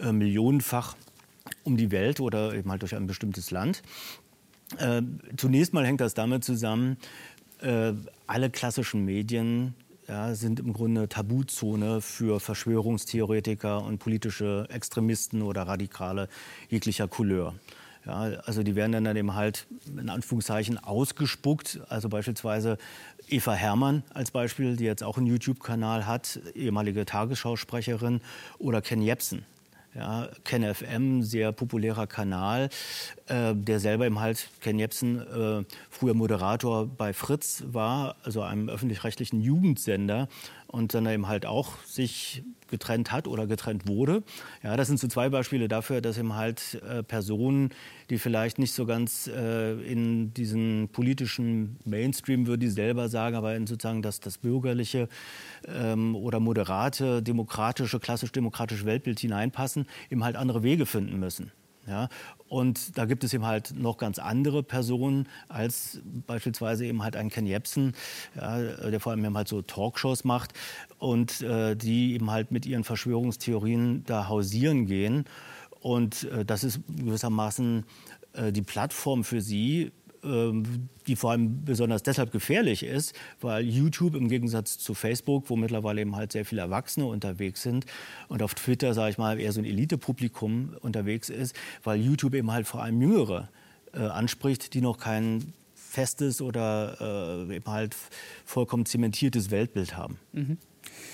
äh, 0.00 0.10
millionenfach 0.10 0.96
um 1.62 1.76
die 1.76 1.92
Welt 1.92 2.18
oder 2.18 2.52
eben 2.52 2.68
halt 2.68 2.82
durch 2.82 2.96
ein 2.96 3.06
bestimmtes 3.06 3.52
Land. 3.52 3.82
Äh, 4.78 5.02
zunächst 5.36 5.72
mal 5.72 5.86
hängt 5.86 6.00
das 6.00 6.14
damit 6.14 6.42
zusammen, 6.42 6.96
äh, 7.60 7.92
alle 8.26 8.50
klassischen 8.50 9.04
Medien 9.04 9.74
ja, 10.08 10.34
sind 10.34 10.60
im 10.60 10.72
Grunde 10.72 11.08
Tabuzone 11.08 12.00
für 12.00 12.40
Verschwörungstheoretiker 12.40 13.82
und 13.82 13.98
politische 13.98 14.66
Extremisten 14.70 15.42
oder 15.42 15.62
Radikale 15.62 16.28
jeglicher 16.68 17.08
Couleur. 17.08 17.54
Ja, 18.04 18.20
also 18.44 18.62
die 18.62 18.76
werden 18.76 19.04
dann 19.04 19.16
eben 19.16 19.34
halt 19.34 19.66
in 19.86 20.08
Anführungszeichen 20.08 20.78
ausgespuckt. 20.78 21.80
Also 21.88 22.08
beispielsweise 22.08 22.78
Eva 23.28 23.52
Herrmann 23.52 24.04
als 24.14 24.30
Beispiel, 24.30 24.76
die 24.76 24.84
jetzt 24.84 25.02
auch 25.02 25.16
einen 25.16 25.26
YouTube-Kanal 25.26 26.06
hat, 26.06 26.38
ehemalige 26.54 27.04
Tagesschausprecherin, 27.04 28.20
oder 28.58 28.80
Ken 28.80 29.02
Jebsen, 29.02 29.44
Ja, 29.96 30.28
Ken 30.44 30.62
FM, 30.62 31.22
sehr 31.22 31.52
populärer 31.52 32.06
Kanal, 32.06 32.68
äh, 33.28 33.54
der 33.54 33.80
selber 33.80 34.04
eben 34.04 34.20
halt, 34.20 34.50
Ken 34.60 34.78
Jebsen, 34.78 35.20
äh, 35.20 35.64
früher 35.88 36.12
Moderator 36.12 36.86
bei 36.86 37.14
Fritz 37.14 37.64
war, 37.66 38.16
also 38.22 38.42
einem 38.42 38.68
öffentlich-rechtlichen 38.68 39.40
Jugendsender 39.40 40.28
und 40.76 40.92
dann 40.92 41.06
eben 41.06 41.26
halt 41.26 41.46
auch 41.46 41.82
sich 41.84 42.44
getrennt 42.68 43.12
hat 43.12 43.26
oder 43.28 43.46
getrennt 43.46 43.88
wurde. 43.88 44.22
Ja, 44.62 44.76
das 44.76 44.88
sind 44.88 44.98
so 44.98 45.08
zwei 45.08 45.28
Beispiele 45.30 45.68
dafür, 45.68 46.00
dass 46.00 46.18
eben 46.18 46.34
halt 46.34 46.80
äh, 46.86 47.02
Personen, 47.02 47.70
die 48.10 48.18
vielleicht 48.18 48.58
nicht 48.58 48.72
so 48.72 48.84
ganz 48.84 49.26
äh, 49.28 49.72
in 49.90 50.34
diesen 50.34 50.88
politischen 50.92 51.78
Mainstream, 51.84 52.46
würde 52.46 52.66
ich 52.66 52.74
selber 52.74 53.08
sagen, 53.08 53.36
aber 53.36 53.54
in 53.56 53.66
sozusagen 53.66 54.02
das, 54.02 54.20
das 54.20 54.38
bürgerliche 54.38 55.08
ähm, 55.66 56.14
oder 56.14 56.40
moderate, 56.40 57.22
demokratische, 57.22 57.98
klassisch-demokratische 57.98 58.84
Weltbild 58.84 59.20
hineinpassen, 59.20 59.86
eben 60.10 60.24
halt 60.24 60.36
andere 60.36 60.62
Wege 60.62 60.84
finden 60.84 61.18
müssen. 61.18 61.52
Ja, 61.86 62.08
und 62.48 62.98
da 62.98 63.04
gibt 63.04 63.22
es 63.22 63.32
eben 63.32 63.46
halt 63.46 63.74
noch 63.76 63.96
ganz 63.96 64.18
andere 64.18 64.62
Personen 64.62 65.28
als 65.48 66.00
beispielsweise 66.26 66.84
eben 66.84 67.02
halt 67.02 67.14
ein 67.16 67.30
Ken 67.30 67.46
Jebsen, 67.46 67.94
ja, 68.34 68.60
der 68.60 68.98
vor 68.98 69.12
allem 69.12 69.24
eben 69.24 69.36
halt 69.36 69.48
so 69.48 69.62
Talkshows 69.62 70.24
macht 70.24 70.52
und 70.98 71.42
äh, 71.42 71.76
die 71.76 72.14
eben 72.14 72.30
halt 72.30 72.50
mit 72.50 72.66
ihren 72.66 72.84
Verschwörungstheorien 72.84 74.04
da 74.04 74.28
hausieren 74.28 74.86
gehen. 74.86 75.24
Und 75.80 76.24
äh, 76.24 76.44
das 76.44 76.64
ist 76.64 76.80
gewissermaßen 76.88 77.84
äh, 78.32 78.52
die 78.52 78.62
Plattform 78.62 79.22
für 79.22 79.40
sie, 79.40 79.92
die 80.22 81.16
vor 81.16 81.30
allem 81.30 81.64
besonders 81.64 82.02
deshalb 82.02 82.32
gefährlich 82.32 82.82
ist, 82.82 83.14
weil 83.40 83.64
YouTube 83.64 84.14
im 84.14 84.28
Gegensatz 84.28 84.78
zu 84.78 84.94
Facebook, 84.94 85.50
wo 85.50 85.56
mittlerweile 85.56 86.00
eben 86.00 86.16
halt 86.16 86.32
sehr 86.32 86.44
viele 86.44 86.62
Erwachsene 86.62 87.06
unterwegs 87.06 87.62
sind 87.62 87.86
und 88.28 88.42
auf 88.42 88.54
Twitter, 88.54 88.94
sage 88.94 89.10
ich 89.10 89.18
mal, 89.18 89.38
eher 89.38 89.52
so 89.52 89.60
ein 89.60 89.64
Elitepublikum 89.64 90.76
unterwegs 90.80 91.28
ist, 91.28 91.54
weil 91.84 92.00
YouTube 92.00 92.34
eben 92.34 92.50
halt 92.50 92.66
vor 92.66 92.82
allem 92.82 93.00
Jüngere 93.00 93.48
äh, 93.92 94.00
anspricht, 94.00 94.74
die 94.74 94.80
noch 94.80 94.98
kein 94.98 95.52
festes 95.74 96.42
oder 96.42 97.46
äh, 97.48 97.56
eben 97.56 97.66
halt 97.66 97.96
vollkommen 98.44 98.84
zementiertes 98.84 99.50
Weltbild 99.50 99.96
haben. 99.96 100.18
Mhm. 100.32 100.58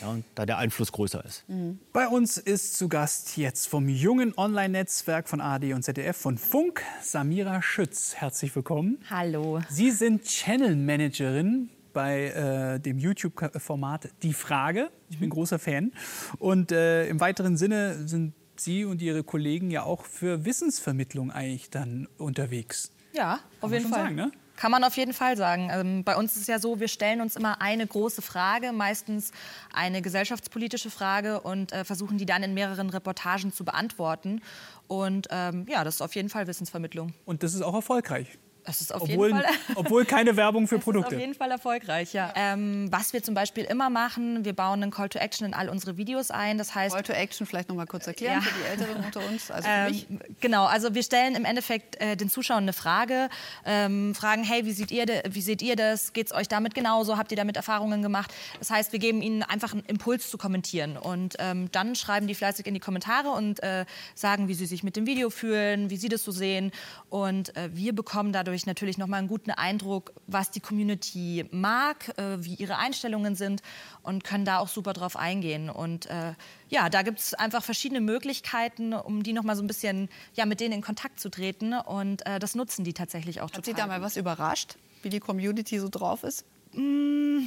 Ja, 0.02 0.16
da 0.34 0.46
der 0.46 0.58
Einfluss 0.58 0.90
größer 0.90 1.24
ist. 1.24 1.48
Mhm. 1.48 1.78
Bei 1.92 2.08
uns 2.08 2.36
ist 2.36 2.76
zu 2.76 2.88
Gast 2.88 3.36
jetzt 3.36 3.68
vom 3.68 3.88
jungen 3.88 4.36
Online-Netzwerk 4.36 5.28
von 5.28 5.40
ARD 5.40 5.74
und 5.74 5.84
ZDF 5.84 6.16
von 6.16 6.38
Funk 6.38 6.82
Samira 7.00 7.62
Schütz. 7.62 8.16
Herzlich 8.16 8.54
willkommen. 8.56 8.98
Hallo. 9.08 9.60
Sie 9.68 9.92
sind 9.92 10.24
Channel 10.24 10.74
Managerin 10.74 11.70
bei 11.92 12.30
äh, 12.30 12.80
dem 12.80 12.98
YouTube-Format 12.98 14.10
Die 14.24 14.32
Frage. 14.32 14.90
Ich 15.08 15.20
bin 15.20 15.28
mhm. 15.28 15.34
großer 15.34 15.60
Fan. 15.60 15.92
Und 16.38 16.72
äh, 16.72 17.06
im 17.06 17.20
weiteren 17.20 17.56
Sinne 17.56 18.08
sind 18.08 18.34
Sie 18.56 18.84
und 18.84 19.00
Ihre 19.02 19.22
Kollegen 19.22 19.70
ja 19.70 19.84
auch 19.84 20.04
für 20.04 20.44
Wissensvermittlung 20.44 21.30
eigentlich 21.30 21.70
dann 21.70 22.08
unterwegs. 22.18 22.90
Ja, 23.12 23.38
auf 23.60 23.72
jeden 23.72 23.88
Fall. 23.88 24.04
Sagen, 24.04 24.14
ne? 24.16 24.32
Kann 24.56 24.70
man 24.70 24.84
auf 24.84 24.96
jeden 24.96 25.12
Fall 25.12 25.36
sagen. 25.36 25.70
Ähm, 25.72 26.04
bei 26.04 26.16
uns 26.16 26.34
ist 26.36 26.42
es 26.42 26.46
ja 26.46 26.58
so, 26.58 26.78
wir 26.78 26.88
stellen 26.88 27.20
uns 27.20 27.36
immer 27.36 27.60
eine 27.60 27.86
große 27.86 28.22
Frage, 28.22 28.72
meistens 28.72 29.32
eine 29.72 30.02
gesellschaftspolitische 30.02 30.90
Frage 30.90 31.40
und 31.40 31.72
äh, 31.72 31.84
versuchen 31.84 32.18
die 32.18 32.26
dann 32.26 32.42
in 32.42 32.54
mehreren 32.54 32.90
Reportagen 32.90 33.52
zu 33.52 33.64
beantworten. 33.64 34.42
Und 34.88 35.28
ähm, 35.30 35.66
ja, 35.68 35.84
das 35.84 35.96
ist 35.96 36.02
auf 36.02 36.14
jeden 36.14 36.28
Fall 36.28 36.46
Wissensvermittlung. 36.46 37.14
Und 37.24 37.42
das 37.42 37.54
ist 37.54 37.62
auch 37.62 37.74
erfolgreich. 37.74 38.38
Es 38.64 38.80
ist 38.80 38.94
auf 38.94 39.02
obwohl, 39.02 39.28
jeden 39.28 39.42
Fall. 39.42 39.54
obwohl 39.74 40.04
keine 40.04 40.36
Werbung 40.36 40.68
für 40.68 40.78
Produkte. 40.78 41.10
Ist 41.10 41.16
auf 41.16 41.20
jeden 41.20 41.34
Fall 41.34 41.50
erfolgreich, 41.50 42.12
ja. 42.12 42.32
Ähm, 42.36 42.86
was 42.90 43.12
wir 43.12 43.22
zum 43.22 43.34
Beispiel 43.34 43.64
immer 43.64 43.90
machen, 43.90 44.44
wir 44.44 44.52
bauen 44.52 44.82
einen 44.82 44.92
Call 44.92 45.08
to 45.08 45.18
Action 45.18 45.46
in 45.46 45.54
all 45.54 45.68
unsere 45.68 45.96
Videos 45.96 46.30
ein. 46.30 46.58
Das 46.58 46.74
heißt. 46.74 46.94
Call 46.94 47.02
to 47.02 47.12
Action 47.12 47.46
vielleicht 47.46 47.68
noch 47.68 47.76
mal 47.76 47.86
kurz 47.86 48.06
erklären 48.06 48.34
ja. 48.34 48.40
für 48.40 48.54
die 48.54 48.82
Älteren 48.82 49.04
unter 49.04 49.20
uns. 49.26 49.50
Also 49.50 49.68
ähm, 49.68 50.20
genau, 50.40 50.66
also 50.66 50.94
wir 50.94 51.02
stellen 51.02 51.34
im 51.34 51.44
Endeffekt 51.44 52.00
äh, 52.00 52.16
den 52.16 52.30
Zuschauern 52.30 52.62
eine 52.62 52.72
Frage, 52.72 53.28
ähm, 53.64 54.14
fragen, 54.14 54.44
hey, 54.44 54.64
wie 54.64 54.72
seht 54.72 54.90
ihr, 54.90 55.06
wie 55.28 55.42
seht 55.42 55.60
ihr 55.60 55.74
das? 55.74 56.12
Geht 56.12 56.28
es 56.28 56.32
euch 56.32 56.48
damit 56.48 56.74
genauso? 56.74 57.18
Habt 57.18 57.32
ihr 57.32 57.36
damit 57.36 57.56
Erfahrungen 57.56 58.02
gemacht? 58.02 58.32
Das 58.60 58.70
heißt, 58.70 58.92
wir 58.92 59.00
geben 59.00 59.22
ihnen 59.22 59.42
einfach 59.42 59.72
einen 59.72 59.84
Impuls 59.86 60.30
zu 60.30 60.38
kommentieren 60.38 60.96
und 60.96 61.34
ähm, 61.40 61.70
dann 61.72 61.96
schreiben 61.96 62.26
die 62.26 62.34
fleißig 62.34 62.66
in 62.66 62.74
die 62.74 62.80
Kommentare 62.80 63.30
und 63.30 63.62
äh, 63.62 63.86
sagen, 64.14 64.46
wie 64.48 64.54
sie 64.54 64.66
sich 64.66 64.84
mit 64.84 64.94
dem 64.96 65.06
Video 65.06 65.30
fühlen, 65.30 65.90
wie 65.90 65.96
sie 65.96 66.08
das 66.08 66.22
so 66.22 66.30
sehen 66.30 66.70
und 67.10 67.56
äh, 67.56 67.70
wir 67.72 67.92
bekommen 67.92 68.32
dadurch 68.32 68.51
natürlich 68.66 68.98
noch 68.98 69.06
mal 69.06 69.18
einen 69.18 69.28
guten 69.28 69.50
Eindruck, 69.50 70.12
was 70.26 70.50
die 70.50 70.60
Community 70.60 71.46
mag, 71.50 72.16
äh, 72.18 72.44
wie 72.44 72.54
ihre 72.54 72.78
Einstellungen 72.78 73.34
sind 73.34 73.62
und 74.02 74.24
können 74.24 74.44
da 74.44 74.58
auch 74.58 74.68
super 74.68 74.92
drauf 74.92 75.16
eingehen. 75.16 75.70
Und 75.70 76.06
äh, 76.06 76.34
ja, 76.68 76.88
da 76.88 77.02
gibt 77.02 77.18
es 77.18 77.34
einfach 77.34 77.62
verschiedene 77.62 78.00
Möglichkeiten, 78.00 78.92
um 78.92 79.22
die 79.22 79.32
noch 79.32 79.44
mal 79.44 79.56
so 79.56 79.62
ein 79.62 79.66
bisschen 79.66 80.08
ja, 80.34 80.46
mit 80.46 80.60
denen 80.60 80.74
in 80.74 80.82
Kontakt 80.82 81.20
zu 81.20 81.30
treten. 81.30 81.74
Und 81.74 82.26
äh, 82.26 82.38
das 82.38 82.54
nutzen 82.54 82.84
die 82.84 82.92
tatsächlich 82.92 83.40
auch 83.40 83.46
Hat 83.46 83.54
total. 83.54 83.72
Hat 83.72 83.76
Sie 83.76 83.82
da 83.82 83.86
mal 83.86 84.02
was 84.02 84.16
überrascht, 84.16 84.76
wie 85.02 85.10
die 85.10 85.20
Community 85.20 85.78
so 85.78 85.88
drauf 85.88 86.22
ist? 86.22 86.44
Mmh, 86.72 87.42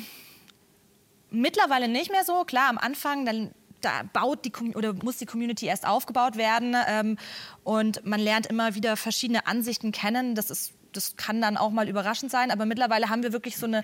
mittlerweile 1.32 1.88
nicht 1.88 2.12
mehr 2.12 2.24
so. 2.24 2.44
Klar, 2.44 2.70
am 2.70 2.78
Anfang, 2.78 3.26
dann 3.26 3.52
da 3.82 4.04
baut 4.14 4.46
die 4.46 4.52
oder 4.76 4.94
muss 4.94 5.18
die 5.18 5.26
Community 5.26 5.68
erst 5.68 5.86
aufgebaut 5.88 6.38
werden 6.38 6.76
ähm, 6.88 7.18
und 7.64 8.06
man 8.06 8.20
lernt 8.20 8.48
immer 8.48 8.76
wieder 8.76 8.98
verschiedene 8.98 9.46
Ansichten 9.48 9.92
kennen. 9.92 10.36
Das 10.36 10.50
ist 10.50 10.74
das 10.96 11.16
kann 11.16 11.42
dann 11.42 11.58
auch 11.58 11.72
mal 11.72 11.90
überraschend 11.90 12.32
sein. 12.32 12.52
Aber 12.52 12.66
mittlerweile 12.66 13.10
haben 13.10 13.24
wir 13.24 13.34
wirklich 13.34 13.58
so 13.58 13.66
eine, 13.66 13.84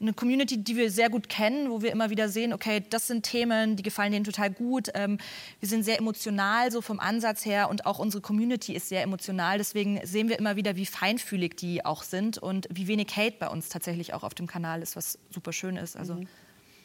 eine 0.00 0.12
Community, 0.12 0.62
die 0.62 0.76
wir 0.76 0.90
sehr 0.90 1.10
gut 1.10 1.28
kennen, 1.28 1.70
wo 1.70 1.82
wir 1.82 1.92
immer 1.92 2.10
wieder 2.10 2.28
sehen, 2.28 2.52
okay, 2.52 2.82
das 2.88 3.06
sind 3.06 3.24
Themen, 3.24 3.76
die 3.76 3.82
gefallen 3.82 4.12
denen 4.12 4.24
total 4.24 4.50
gut. 4.50 4.88
Ähm, 4.94 5.18
wir 5.60 5.68
sind 5.68 5.84
sehr 5.84 5.98
emotional 5.98 6.70
so 6.72 6.80
vom 6.80 7.00
Ansatz 7.00 7.44
her 7.44 7.68
und 7.68 7.86
auch 7.86 7.98
unsere 7.98 8.20
Community 8.20 8.74
ist 8.74 8.88
sehr 8.88 9.02
emotional. 9.02 9.58
Deswegen 9.58 10.00
sehen 10.04 10.28
wir 10.28 10.38
immer 10.38 10.56
wieder, 10.56 10.76
wie 10.76 10.86
feinfühlig 10.86 11.56
die 11.56 11.84
auch 11.84 12.02
sind 12.02 12.38
und 12.38 12.68
wie 12.70 12.86
wenig 12.86 13.08
Hate 13.16 13.36
bei 13.38 13.48
uns 13.48 13.68
tatsächlich 13.68 14.14
auch 14.14 14.22
auf 14.22 14.34
dem 14.34 14.46
Kanal 14.46 14.82
ist, 14.82 14.96
was 14.96 15.18
super 15.30 15.52
schön 15.52 15.76
ist. 15.76 15.96
Also, 15.96 16.14
mhm. 16.14 16.28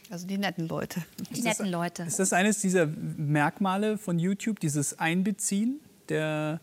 Also 0.09 0.27
die 0.27 0.38
netten 0.38 0.67
Leute. 0.67 1.03
Die 1.31 1.41
netten 1.41 1.65
Leute. 1.67 2.03
Ist 2.03 2.19
das 2.19 2.31
eines 2.31 2.59
dieser 2.59 2.85
Merkmale 2.85 3.97
von 3.97 4.19
YouTube, 4.19 4.59
dieses 4.59 4.99
Einbeziehen 4.99 5.79
der 6.09 6.59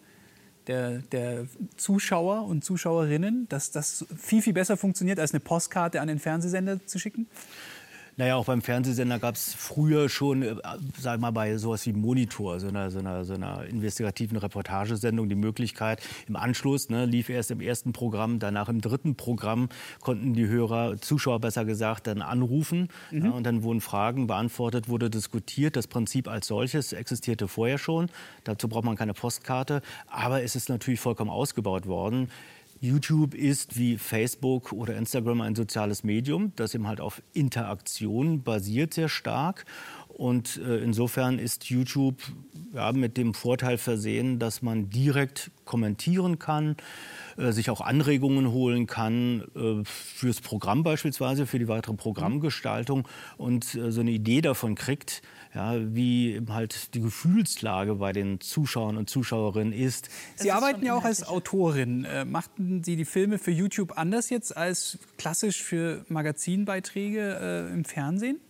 der, 0.66 0.98
der 0.98 1.46
Zuschauer 1.77 2.44
und 2.44 2.64
Zuschauerinnen, 2.64 3.48
dass 3.48 3.70
das 3.70 4.05
viel, 4.16 4.42
viel 4.42 4.53
besser 4.53 4.77
funktioniert, 4.77 5.18
als 5.18 5.33
eine 5.33 5.40
Postkarte 5.40 6.01
an 6.01 6.09
den 6.09 6.18
Fernsehsender 6.18 6.85
zu 6.87 6.98
schicken? 6.98 7.27
Naja, 8.16 8.37
auch 8.37 8.44
beim 8.44 8.61
Fernsehsender 8.61 9.18
gab 9.18 9.37
es 9.37 9.55
früher 9.55 10.09
schon, 10.09 10.42
äh, 10.42 10.57
sag 10.98 11.20
mal, 11.20 11.31
bei 11.31 11.57
sowas 11.57 11.87
wie 11.87 11.92
Monitor, 11.92 12.61
so 12.61 12.68
einer, 12.68 12.90
so 12.90 12.98
einer, 12.98 13.25
so 13.25 13.35
einer 13.35 13.64
investigativen 13.64 14.37
Reportagesendung, 14.37 15.29
die 15.29 15.35
Möglichkeit, 15.35 16.03
im 16.29 16.37
Anschluss, 16.37 16.90
ne, 16.90 17.07
lief 17.07 17.31
erst 17.31 17.51
im 17.51 17.61
ersten 17.61 17.92
Programm, 17.92 18.38
danach 18.38 18.68
im 18.68 18.81
dritten 18.81 19.16
Programm, 19.16 19.70
konnten 20.01 20.35
die 20.35 20.46
Hörer, 20.46 21.01
Zuschauer 21.01 21.40
besser 21.40 21.64
gesagt, 21.64 22.07
dann 22.07 22.20
anrufen. 22.20 22.88
Mhm. 23.11 23.25
Ja, 23.25 23.31
und 23.31 23.44
dann 23.44 23.62
wurden 23.62 23.81
Fragen 23.81 24.27
beantwortet, 24.27 24.88
wurde 24.88 25.09
diskutiert. 25.09 25.77
Das 25.77 25.87
Prinzip 25.87 26.29
als 26.29 26.46
solches 26.46 26.92
existierte 26.92 27.48
vorher 27.48 27.79
schon. 27.79 28.11
Dazu 28.44 28.68
braucht 28.68 28.85
man 28.85 28.96
keine 28.96 29.14
Postkarte. 29.14 29.81
Aber 30.07 30.42
es 30.42 30.55
ist 30.55 30.68
natürlich 30.68 31.01
vollkommen 31.01 31.31
ausgebaut 31.31 31.87
worden. 31.87 32.29
YouTube 32.83 33.35
ist 33.35 33.79
wie 33.79 33.97
Facebook 33.97 34.73
oder 34.73 34.97
Instagram 34.97 35.40
ein 35.40 35.55
soziales 35.55 36.03
Medium, 36.03 36.53
das 36.57 36.75
eben 36.75 36.88
halt 36.88 37.01
auf 37.01 37.23
Interaktion 37.33 38.42
basiert 38.42 38.92
sehr 38.92 39.09
stark. 39.09 39.64
Und 40.09 40.57
äh, 40.57 40.79
insofern 40.79 41.38
ist 41.38 41.71
YouTube 41.71 42.21
ja, 42.75 42.90
mit 42.90 43.16
dem 43.16 43.35
Vorteil 43.35 43.79
versehen, 43.79 44.40
dass 44.40 44.62
man 44.62 44.90
direkt 44.90 45.53
kommentieren 45.64 46.40
kann, 46.40 46.77
äh, 47.37 47.53
sich 47.53 47.71
auch 47.71 47.81
Anregungen 47.81 48.51
holen 48.51 48.88
kann 48.88 49.45
äh, 49.55 49.85
fürs 49.85 50.40
Programm 50.40 50.83
beispielsweise, 50.83 51.47
für 51.47 51.61
die 51.61 51.68
weitere 51.68 51.95
Programmgestaltung 51.95 53.07
und 53.37 53.64
so 53.64 54.01
eine 54.01 54.11
Idee 54.11 54.40
davon 54.40 54.75
kriegt, 54.75 55.23
ja, 55.55 55.75
wie 55.95 56.41
halt 56.49 56.95
die 56.95 57.01
Gefühlslage 57.01 57.97
bei 57.97 58.12
den 58.12 58.41
Zuschauern 58.41 58.97
und 58.97 59.11
Zuschauerinnen 59.11 59.73
ist. 59.73 60.09
Sie 60.37 60.49
ist 60.49 60.55
arbeiten 60.55 60.85
ja 60.85 60.95
auch 60.95 61.05
als 61.05 61.27
Autorin. 61.27 62.05
Äh, 62.05 62.25
machten 62.25 62.83
Sie 62.83 62.97
die 62.97 63.05
Filme 63.05 63.38
für 63.38 63.51
YouTube 63.51 63.99
anders 63.99 64.31
jetzt 64.31 64.57
als 64.57 64.99
klassisch 65.19 65.62
für 65.62 66.05
Magazinbeiträge 66.09 67.69
äh, 67.71 67.73
im 67.73 67.85
Fernsehen? 67.85 68.41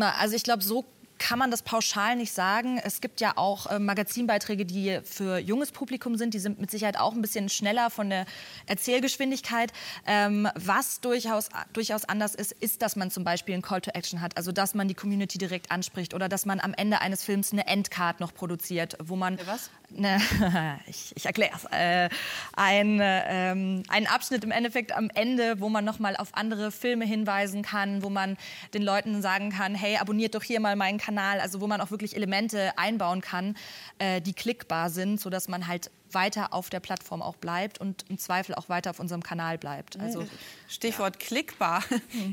Also 0.00 0.34
ich 0.34 0.42
glaube, 0.42 0.62
so 0.62 0.84
kann 1.22 1.38
man 1.38 1.52
das 1.52 1.62
pauschal 1.62 2.16
nicht 2.16 2.32
sagen. 2.32 2.80
Es 2.82 3.00
gibt 3.00 3.20
ja 3.20 3.34
auch 3.36 3.66
äh, 3.66 3.78
Magazinbeiträge, 3.78 4.66
die 4.66 4.98
für 5.04 5.38
junges 5.38 5.70
Publikum 5.70 6.16
sind. 6.16 6.34
Die 6.34 6.40
sind 6.40 6.58
mit 6.58 6.68
Sicherheit 6.68 6.98
auch 6.98 7.12
ein 7.12 7.22
bisschen 7.22 7.48
schneller 7.48 7.90
von 7.90 8.10
der 8.10 8.26
Erzählgeschwindigkeit. 8.66 9.72
Ähm, 10.04 10.48
was 10.56 11.00
durchaus, 11.00 11.48
durchaus 11.74 12.04
anders 12.06 12.34
ist, 12.34 12.50
ist, 12.50 12.82
dass 12.82 12.96
man 12.96 13.12
zum 13.12 13.22
Beispiel 13.22 13.54
einen 13.54 13.62
Call 13.62 13.80
to 13.80 13.92
Action 13.92 14.20
hat. 14.20 14.36
Also, 14.36 14.50
dass 14.50 14.74
man 14.74 14.88
die 14.88 14.94
Community 14.94 15.38
direkt 15.38 15.70
anspricht 15.70 16.12
oder 16.12 16.28
dass 16.28 16.44
man 16.44 16.58
am 16.58 16.74
Ende 16.74 17.00
eines 17.00 17.22
Films 17.22 17.52
eine 17.52 17.68
Endcard 17.68 18.18
noch 18.18 18.34
produziert, 18.34 18.96
wo 19.00 19.14
man 19.14 19.38
was? 19.46 19.70
Ne, 19.96 20.20
ich, 20.86 21.12
ich 21.14 21.26
erkläre 21.26 21.52
es, 21.54 21.64
äh, 21.70 22.08
ein, 22.56 23.00
ähm, 23.02 23.82
ein 23.88 24.06
Abschnitt 24.06 24.44
im 24.44 24.50
Endeffekt 24.50 24.92
am 24.92 25.10
Ende, 25.14 25.60
wo 25.60 25.68
man 25.68 25.84
nochmal 25.84 26.16
auf 26.16 26.28
andere 26.32 26.70
Filme 26.70 27.04
hinweisen 27.04 27.62
kann, 27.62 28.02
wo 28.02 28.10
man 28.10 28.36
den 28.74 28.82
Leuten 28.82 29.22
sagen 29.22 29.50
kann, 29.50 29.74
hey, 29.74 29.96
abonniert 29.96 30.34
doch 30.34 30.42
hier 30.42 30.60
mal 30.60 30.76
meinen 30.76 30.98
Kanal, 30.98 31.40
also 31.40 31.60
wo 31.60 31.66
man 31.66 31.80
auch 31.80 31.90
wirklich 31.90 32.16
Elemente 32.16 32.76
einbauen 32.76 33.20
kann, 33.20 33.56
äh, 33.98 34.20
die 34.20 34.32
klickbar 34.32 34.90
sind, 34.90 35.20
sodass 35.20 35.48
man 35.48 35.66
halt 35.66 35.90
weiter 36.14 36.52
auf 36.52 36.70
der 36.70 36.80
Plattform 36.80 37.22
auch 37.22 37.36
bleibt 37.36 37.80
und 37.80 38.04
im 38.08 38.18
Zweifel 38.18 38.54
auch 38.54 38.68
weiter 38.68 38.90
auf 38.90 39.00
unserem 39.00 39.22
Kanal 39.22 39.58
bleibt. 39.58 39.98
Also, 39.98 40.26
Stichwort 40.68 41.16
ja. 41.20 41.26
klickbar. 41.26 41.84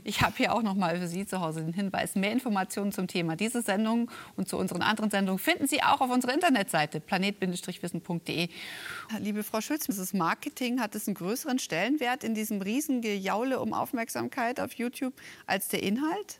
Ich 0.04 0.22
habe 0.22 0.36
hier 0.38 0.54
auch 0.54 0.62
noch 0.62 0.76
mal 0.76 1.00
für 1.00 1.08
Sie 1.08 1.26
zu 1.26 1.42
Hause 1.42 1.62
den 1.62 1.74
Hinweis. 1.74 2.16
Mehr 2.16 2.32
Informationen 2.32 2.92
zum 2.92 3.08
Thema 3.08 3.36
dieser 3.36 3.62
Sendung 3.62 4.10
und 4.36 4.48
zu 4.48 4.58
unseren 4.58 4.82
anderen 4.82 5.10
Sendungen 5.10 5.40
finden 5.40 5.68
Sie 5.68 5.84
auch 5.84 6.02
auf 6.02 6.10
unserer 6.10 6.34
Internetseite 6.34 7.00
planet-wissen.de. 7.00 8.50
Liebe 9.20 9.44
Frau 9.44 9.62
Schütz, 9.62 9.88
das 9.88 10.14
Marketing 10.14 10.80
hat 10.80 10.96
es 10.96 11.08
einen 11.08 11.16
größeren 11.16 11.60
Stellenwert 11.60 12.24
in 12.24 12.34
diesem 12.34 12.62
riesen 12.62 13.02
Gejaule 13.02 13.60
um 13.60 13.74
Aufmerksamkeit 13.74 14.60
auf 14.60 14.74
YouTube 14.74 15.14
als 15.46 15.68
der 15.70 15.84
Inhalt? 15.84 16.40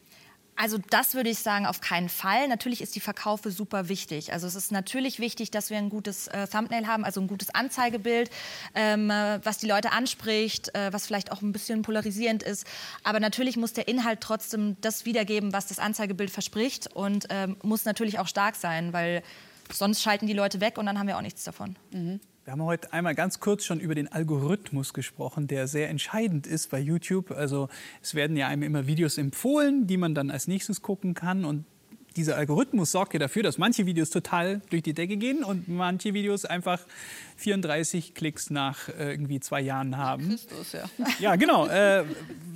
Also 0.60 0.78
das 0.90 1.14
würde 1.14 1.30
ich 1.30 1.40
sagen, 1.40 1.66
auf 1.66 1.80
keinen 1.80 2.10
Fall. 2.10 2.50
Natürlich 2.50 2.82
ist 2.82 2.94
die 2.94 3.00
Verkaufe 3.00 3.50
super 3.50 3.88
wichtig. 3.88 4.34
Also 4.34 4.46
es 4.46 4.56
ist 4.56 4.74
natürlich 4.74 5.18
wichtig, 5.20 5.52
dass 5.52 5.70
wir 5.70 5.78
ein 5.78 5.88
gutes 5.88 6.28
äh, 6.28 6.50
Thumbnail 6.50 6.86
haben, 6.86 7.06
also 7.06 7.22
ein 7.22 7.28
gutes 7.28 7.50
Anzeigebild, 7.56 8.30
ähm, 8.76 9.10
äh, 9.10 9.40
was 9.46 9.60
die 9.60 9.68
Leute 9.68 9.94
anspricht, 9.94 10.76
äh, 10.76 10.92
was 10.92 11.08
vielleicht 11.08 11.32
auch 11.32 11.42
ein 11.42 11.54
bisschen 11.54 11.82
polarisierend 11.82 12.44
ist. 12.44 12.68
Aber 13.06 13.22
natürlich 13.22 13.56
muss 13.56 13.72
der 13.72 13.88
Inhalt 13.88 14.20
trotzdem 14.20 14.76
das 14.82 15.06
wiedergeben, 15.06 15.54
was 15.54 15.68
das 15.68 15.80
Anzeigebild 15.80 16.30
verspricht 16.30 16.94
und 16.94 17.28
ähm, 17.30 17.56
muss 17.64 17.86
natürlich 17.86 18.20
auch 18.20 18.28
stark 18.28 18.58
sein, 18.58 18.92
weil 18.92 19.24
sonst 19.72 20.02
schalten 20.02 20.28
die 20.28 20.34
Leute 20.34 20.60
weg 20.60 20.78
und 20.78 20.88
dann 20.88 21.00
haben 21.00 21.08
wir 21.08 21.16
auch 21.16 21.22
nichts 21.22 21.46
davon. 21.46 21.78
Mhm. 21.92 22.20
Wir 22.50 22.54
haben 22.54 22.64
heute 22.64 22.92
einmal 22.94 23.14
ganz 23.14 23.40
kurz 23.40 23.64
schon 23.64 23.80
über 23.80 23.94
den 23.94 24.12
Algorithmus 24.12 24.96
gesprochen, 24.96 25.46
der 25.46 25.68
sehr 25.68 25.88
entscheidend 25.88 26.48
ist 26.48 26.72
bei 26.72 26.80
YouTube. 26.80 27.30
Also 27.30 27.70
es 28.02 28.16
werden 28.16 28.36
ja 28.36 28.48
einem 28.48 28.64
immer 28.64 28.88
Videos 28.88 29.20
empfohlen, 29.20 29.86
die 29.86 29.98
man 29.98 30.16
dann 30.16 30.32
als 30.32 30.48
nächstes 30.48 30.82
gucken 30.82 31.14
kann. 31.14 31.46
Und 31.46 31.66
dieser 32.20 32.36
Algorithmus 32.36 32.92
sorgt 32.92 33.14
ja 33.14 33.20
dafür, 33.20 33.44
dass 33.44 33.58
manche 33.58 33.86
Videos 33.86 34.10
total 34.10 34.62
durch 34.70 34.84
die 34.84 34.94
Decke 34.94 35.16
gehen 35.16 35.44
und 35.44 35.70
manche 35.70 36.14
Videos 36.14 36.44
einfach 36.44 36.82
34 37.38 38.14
Klicks 38.14 38.50
nach 38.50 38.90
äh, 38.90 39.12
irgendwie 39.12 39.40
zwei 39.40 39.62
Jahren 39.62 39.96
haben. 39.98 40.28
Christus, 40.30 40.74
ja. 40.74 40.84
Ja, 41.20 41.36
genau. 41.38 41.68
Äh, 41.68 42.04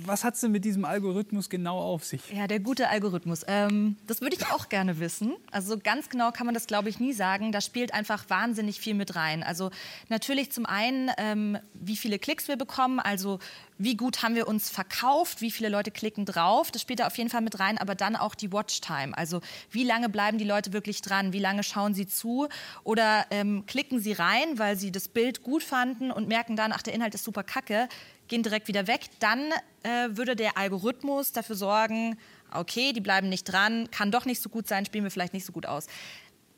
was 0.04 0.22
hat 0.22 0.34
es 0.34 0.40
denn 0.40 0.52
mit 0.52 0.66
diesem 0.66 0.84
Algorithmus 0.84 1.48
genau 1.48 1.78
auf 1.78 2.04
sich? 2.04 2.20
Ja, 2.30 2.46
der 2.46 2.60
gute 2.60 2.90
Algorithmus. 2.90 3.42
Ähm, 3.46 3.96
das 4.06 4.20
würde 4.20 4.36
ich 4.36 4.46
auch 4.52 4.68
gerne 4.68 5.00
wissen. 5.00 5.34
Also 5.50 5.78
ganz 5.78 6.10
genau 6.10 6.30
kann 6.30 6.44
man 6.44 6.54
das, 6.54 6.66
glaube 6.66 6.90
ich, 6.90 7.00
nie 7.00 7.14
sagen. 7.14 7.50
Da 7.50 7.62
spielt 7.62 7.94
einfach 7.94 8.28
wahnsinnig 8.28 8.80
viel 8.80 8.92
mit 8.94 9.16
rein. 9.16 9.42
Also 9.42 9.70
natürlich 10.10 10.52
zum 10.52 10.66
einen, 10.66 11.10
ähm, 11.16 11.58
wie 11.72 11.96
viele 11.96 12.18
Klicks 12.18 12.48
wir 12.48 12.56
bekommen. 12.56 13.00
Also 13.00 13.38
wie 13.78 13.96
gut 13.96 14.22
haben 14.22 14.34
wir 14.34 14.46
uns 14.46 14.70
verkauft, 14.70 15.40
wie 15.40 15.50
viele 15.50 15.68
Leute 15.68 15.90
klicken 15.90 16.24
drauf. 16.24 16.70
Das 16.70 16.82
spielt 16.82 17.00
da 17.00 17.06
auf 17.06 17.18
jeden 17.18 17.30
Fall 17.30 17.40
mit 17.40 17.58
rein. 17.58 17.78
Aber 17.78 17.94
dann 17.94 18.16
auch 18.16 18.34
die 18.34 18.52
Watchtime. 18.52 19.16
Also 19.16 19.40
wie 19.70 19.84
lange 19.84 20.08
bleiben 20.08 20.38
die 20.38 20.44
Leute 20.44 20.72
wirklich 20.72 21.02
dran? 21.02 21.32
Wie 21.32 21.40
lange 21.40 21.62
schauen 21.62 21.94
sie 21.94 22.06
zu? 22.06 22.48
Oder 22.84 23.26
ähm, 23.30 23.66
klicken 23.66 24.00
sie 24.00 24.12
rein, 24.12 24.58
weil 24.58 24.76
sie 24.76 24.92
das 24.92 25.08
Bild 25.08 25.42
gut 25.42 25.62
fanden 25.62 26.10
und 26.10 26.28
merken 26.28 26.56
dann, 26.56 26.72
ach, 26.72 26.82
der 26.82 26.94
Inhalt 26.94 27.14
ist 27.14 27.24
super 27.24 27.42
kacke 27.42 27.88
gehen 28.28 28.42
direkt 28.42 28.68
wieder 28.68 28.86
weg. 28.86 29.02
Dann 29.18 29.50
äh, 29.82 30.08
würde 30.10 30.36
der 30.36 30.56
Algorithmus 30.56 31.32
dafür 31.32 31.56
sorgen, 31.56 32.18
okay, 32.52 32.92
die 32.92 33.00
bleiben 33.00 33.28
nicht 33.28 33.44
dran, 33.44 33.90
kann 33.90 34.10
doch 34.10 34.24
nicht 34.24 34.40
so 34.40 34.48
gut 34.48 34.68
sein, 34.68 34.86
spielen 34.86 35.04
wir 35.04 35.10
vielleicht 35.10 35.34
nicht 35.34 35.44
so 35.44 35.52
gut 35.52 35.66
aus. 35.66 35.86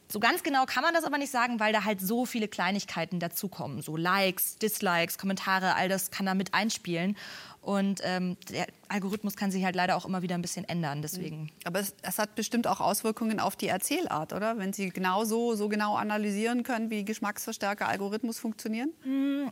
So 0.08 0.20
ganz 0.20 0.42
genau 0.42 0.66
kann 0.66 0.82
man 0.82 0.94
das 0.94 1.04
aber 1.04 1.18
nicht 1.18 1.32
sagen, 1.32 1.58
weil 1.58 1.72
da 1.72 1.84
halt 1.84 2.00
so 2.00 2.26
viele 2.26 2.46
Kleinigkeiten 2.46 3.18
dazukommen. 3.18 3.82
So 3.82 3.96
Likes, 3.96 4.56
Dislikes, 4.56 5.18
Kommentare, 5.18 5.74
all 5.74 5.88
das 5.88 6.10
kann 6.10 6.26
da 6.26 6.34
mit 6.34 6.54
einspielen. 6.54 7.16
Und 7.60 8.00
ähm, 8.04 8.36
der 8.48 8.68
Algorithmus 8.88 9.34
kann 9.34 9.50
sich 9.50 9.64
halt 9.64 9.74
leider 9.74 9.96
auch 9.96 10.06
immer 10.06 10.22
wieder 10.22 10.36
ein 10.36 10.42
bisschen 10.42 10.68
ändern. 10.68 11.02
Deswegen. 11.02 11.50
Aber 11.64 11.80
es, 11.80 11.96
es, 12.02 12.20
hat 12.20 12.36
bestimmt 12.36 12.68
auch 12.68 12.80
Auswirkungen 12.80 13.40
auf 13.40 13.56
die 13.56 13.66
Erzählart, 13.66 14.32
oder? 14.32 14.56
Wenn 14.58 14.72
Sie 14.72 14.90
genau 14.90 15.24
so, 15.24 15.56
so 15.56 15.68
genau 15.68 15.96
analysieren 15.96 16.62
können, 16.62 16.90
wie 16.90 17.04
Geschmacksverstärker 17.04 17.88
Algorithmus 17.88 18.38
funktionieren? 18.38 18.92
Mm, 19.04 19.48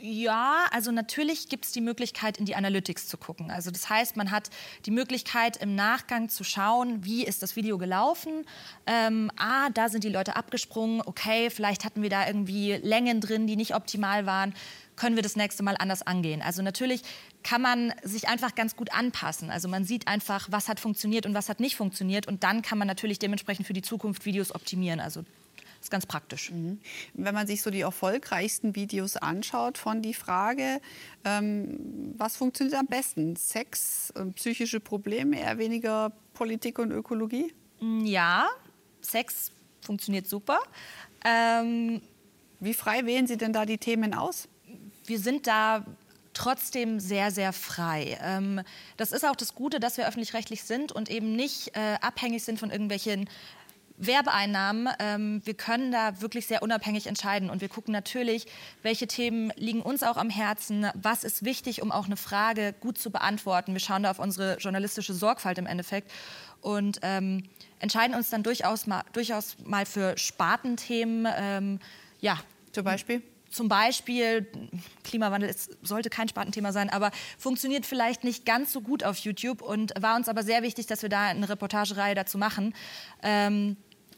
ja, 0.00 0.66
also 0.70 0.92
natürlich 0.92 1.48
gibt 1.48 1.66
es 1.66 1.72
die 1.72 1.80
Möglichkeit, 1.80 2.38
in 2.38 2.46
die 2.46 2.56
Analytics 2.56 3.06
zu 3.06 3.18
gucken. 3.18 3.50
Also 3.50 3.70
das 3.70 3.90
heißt, 3.90 4.16
man 4.16 4.30
hat 4.30 4.50
die 4.86 4.90
Möglichkeit, 4.90 5.58
im 5.58 5.74
Nachgang 5.74 6.28
zu 6.28 6.42
schauen, 6.42 7.04
wie 7.04 7.24
ist 7.24 7.42
das 7.42 7.54
Video 7.54 7.76
gelaufen. 7.76 8.46
Ähm, 8.86 9.30
ah, 9.36 9.68
da 9.70 9.88
sind 9.88 10.04
die 10.04 10.08
Leute 10.08 10.36
abgesprungen. 10.36 11.02
Okay, 11.04 11.50
vielleicht 11.50 11.84
hatten 11.84 12.02
wir 12.02 12.08
da 12.08 12.26
irgendwie 12.26 12.72
Längen 12.82 13.20
drin, 13.20 13.46
die 13.46 13.56
nicht 13.56 13.74
optimal 13.74 14.24
waren. 14.24 14.54
Können 14.96 15.16
wir 15.16 15.22
das 15.22 15.36
nächste 15.36 15.62
Mal 15.62 15.76
anders 15.78 16.02
angehen? 16.02 16.42
Also 16.42 16.62
natürlich 16.62 17.02
kann 17.42 17.62
man 17.62 17.92
sich 18.02 18.28
einfach 18.28 18.54
ganz 18.54 18.76
gut 18.76 18.92
anpassen. 18.92 19.50
Also 19.50 19.68
man 19.68 19.84
sieht 19.84 20.08
einfach, 20.08 20.48
was 20.50 20.68
hat 20.68 20.80
funktioniert 20.80 21.26
und 21.26 21.34
was 21.34 21.48
hat 21.48 21.60
nicht 21.60 21.76
funktioniert. 21.76 22.26
Und 22.26 22.42
dann 22.42 22.62
kann 22.62 22.78
man 22.78 22.88
natürlich 22.88 23.18
dementsprechend 23.18 23.66
für 23.66 23.72
die 23.72 23.82
Zukunft 23.82 24.24
Videos 24.24 24.54
optimieren. 24.54 25.00
Also 25.00 25.24
das 25.80 25.86
ist 25.86 25.90
ganz 25.90 26.04
praktisch. 26.04 26.50
Mhm. 26.50 26.78
Wenn 27.14 27.34
man 27.34 27.46
sich 27.46 27.62
so 27.62 27.70
die 27.70 27.80
erfolgreichsten 27.80 28.76
Videos 28.76 29.16
anschaut 29.16 29.78
von 29.78 30.02
die 30.02 30.12
Frage, 30.12 30.78
ähm, 31.24 32.14
was 32.18 32.36
funktioniert 32.36 32.78
am 32.78 32.86
besten? 32.86 33.34
Sex, 33.34 34.10
äh, 34.10 34.26
psychische 34.32 34.78
Probleme, 34.78 35.40
eher 35.40 35.56
weniger 35.56 36.12
Politik 36.34 36.78
und 36.78 36.90
Ökologie? 36.90 37.54
Mm, 37.80 38.04
ja, 38.04 38.46
Sex 39.00 39.52
funktioniert 39.80 40.28
super. 40.28 40.58
Ähm, 41.24 42.02
Wie 42.60 42.74
frei 42.74 43.06
wählen 43.06 43.26
Sie 43.26 43.38
denn 43.38 43.54
da 43.54 43.64
die 43.64 43.78
Themen 43.78 44.12
aus? 44.12 44.48
Wir 45.06 45.18
sind 45.18 45.46
da 45.46 45.86
trotzdem 46.34 47.00
sehr, 47.00 47.30
sehr 47.30 47.54
frei. 47.54 48.18
Ähm, 48.22 48.60
das 48.98 49.12
ist 49.12 49.24
auch 49.24 49.36
das 49.36 49.54
Gute, 49.54 49.80
dass 49.80 49.96
wir 49.96 50.06
öffentlich-rechtlich 50.06 50.62
sind 50.62 50.92
und 50.92 51.10
eben 51.10 51.34
nicht 51.34 51.74
äh, 51.74 51.96
abhängig 52.02 52.44
sind 52.44 52.58
von 52.58 52.70
irgendwelchen 52.70 53.28
Werbeeinnahmen. 54.00 54.88
Ähm, 54.98 55.42
wir 55.44 55.54
können 55.54 55.92
da 55.92 56.20
wirklich 56.20 56.46
sehr 56.46 56.62
unabhängig 56.62 57.06
entscheiden 57.06 57.50
und 57.50 57.60
wir 57.60 57.68
gucken 57.68 57.92
natürlich, 57.92 58.46
welche 58.82 59.06
Themen 59.06 59.52
liegen 59.56 59.82
uns 59.82 60.02
auch 60.02 60.16
am 60.16 60.30
Herzen, 60.30 60.86
was 60.94 61.22
ist 61.24 61.44
wichtig, 61.44 61.82
um 61.82 61.92
auch 61.92 62.06
eine 62.06 62.16
Frage 62.16 62.74
gut 62.80 62.98
zu 62.98 63.10
beantworten. 63.10 63.72
Wir 63.72 63.80
schauen 63.80 64.02
da 64.02 64.10
auf 64.10 64.18
unsere 64.18 64.56
journalistische 64.58 65.14
Sorgfalt 65.14 65.58
im 65.58 65.66
Endeffekt 65.66 66.10
und 66.60 66.98
ähm, 67.02 67.44
entscheiden 67.78 68.16
uns 68.16 68.30
dann 68.30 68.42
durchaus 68.42 68.86
mal, 68.86 69.02
durchaus 69.12 69.56
mal 69.64 69.86
für 69.86 70.16
Spartenthemen. 70.18 71.28
Ähm, 71.36 71.80
ja. 72.20 72.38
Zum 72.72 72.84
Beispiel? 72.84 73.22
zum 73.50 73.68
Beispiel, 73.68 74.46
Klimawandel 75.04 75.50
ist, 75.50 75.76
sollte 75.82 76.08
kein 76.08 76.28
Spartenthema 76.28 76.72
sein, 76.72 76.88
aber 76.88 77.10
funktioniert 77.36 77.84
vielleicht 77.84 78.24
nicht 78.24 78.46
ganz 78.46 78.72
so 78.72 78.80
gut 78.80 79.04
auf 79.04 79.18
YouTube 79.18 79.60
und 79.60 79.92
war 80.00 80.16
uns 80.16 80.28
aber 80.28 80.42
sehr 80.42 80.62
wichtig, 80.62 80.86
dass 80.86 81.02
wir 81.02 81.08
da 81.08 81.26
eine 81.26 81.48
Reportagereihe 81.48 82.14
dazu 82.14 82.38
machen. 82.38 82.74
Ähm, 83.22 83.76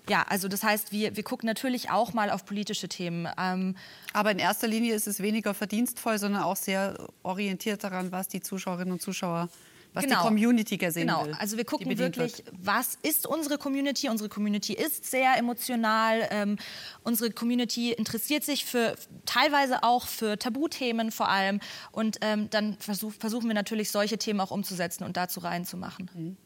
ja, 0.08 0.24
also 0.28 0.48
das 0.48 0.62
heißt, 0.62 0.92
wir, 0.92 1.16
wir 1.16 1.22
gucken 1.22 1.46
natürlich 1.46 1.90
auch 1.90 2.12
mal 2.12 2.30
auf 2.30 2.44
politische 2.44 2.88
Themen. 2.88 3.28
Ähm, 3.38 3.76
Aber 4.12 4.32
in 4.32 4.38
erster 4.38 4.66
Linie 4.66 4.94
ist 4.94 5.06
es 5.06 5.20
weniger 5.20 5.54
verdienstvoll, 5.54 6.18
sondern 6.18 6.42
auch 6.42 6.56
sehr 6.56 7.08
orientiert 7.22 7.84
daran, 7.84 8.10
was 8.10 8.28
die 8.28 8.40
Zuschauerinnen 8.40 8.92
und 8.92 9.02
Zuschauer 9.02 9.48
was 9.94 10.04
genau. 10.04 10.22
die 10.22 10.28
Community 10.28 10.76
gesehen 10.78 11.08
genau. 11.08 11.26
will. 11.26 11.36
Also 11.38 11.56
wir 11.56 11.64
gucken 11.64 11.98
wirklich, 11.98 12.38
wird. 12.38 12.52
was 12.62 12.96
ist 13.02 13.26
unsere 13.26 13.58
Community? 13.58 14.08
Unsere 14.08 14.28
Community 14.28 14.72
ist 14.72 15.04
sehr 15.04 15.36
emotional. 15.36 16.26
Ähm, 16.30 16.56
unsere 17.02 17.30
Community 17.30 17.92
interessiert 17.92 18.42
sich 18.42 18.64
für 18.64 18.96
teilweise 19.26 19.82
auch 19.82 20.06
für 20.06 20.38
Tabuthemen 20.38 21.12
vor 21.12 21.28
allem. 21.28 21.60
Und 21.90 22.18
ähm, 22.22 22.48
dann 22.50 22.76
versuch, 22.78 23.12
versuchen 23.18 23.48
wir 23.48 23.54
natürlich 23.54 23.90
solche 23.90 24.16
Themen 24.16 24.40
auch 24.40 24.50
umzusetzen 24.50 25.04
und 25.04 25.16
dazu 25.16 25.40
reinzumachen. 25.40 26.10
Mhm. 26.14 26.36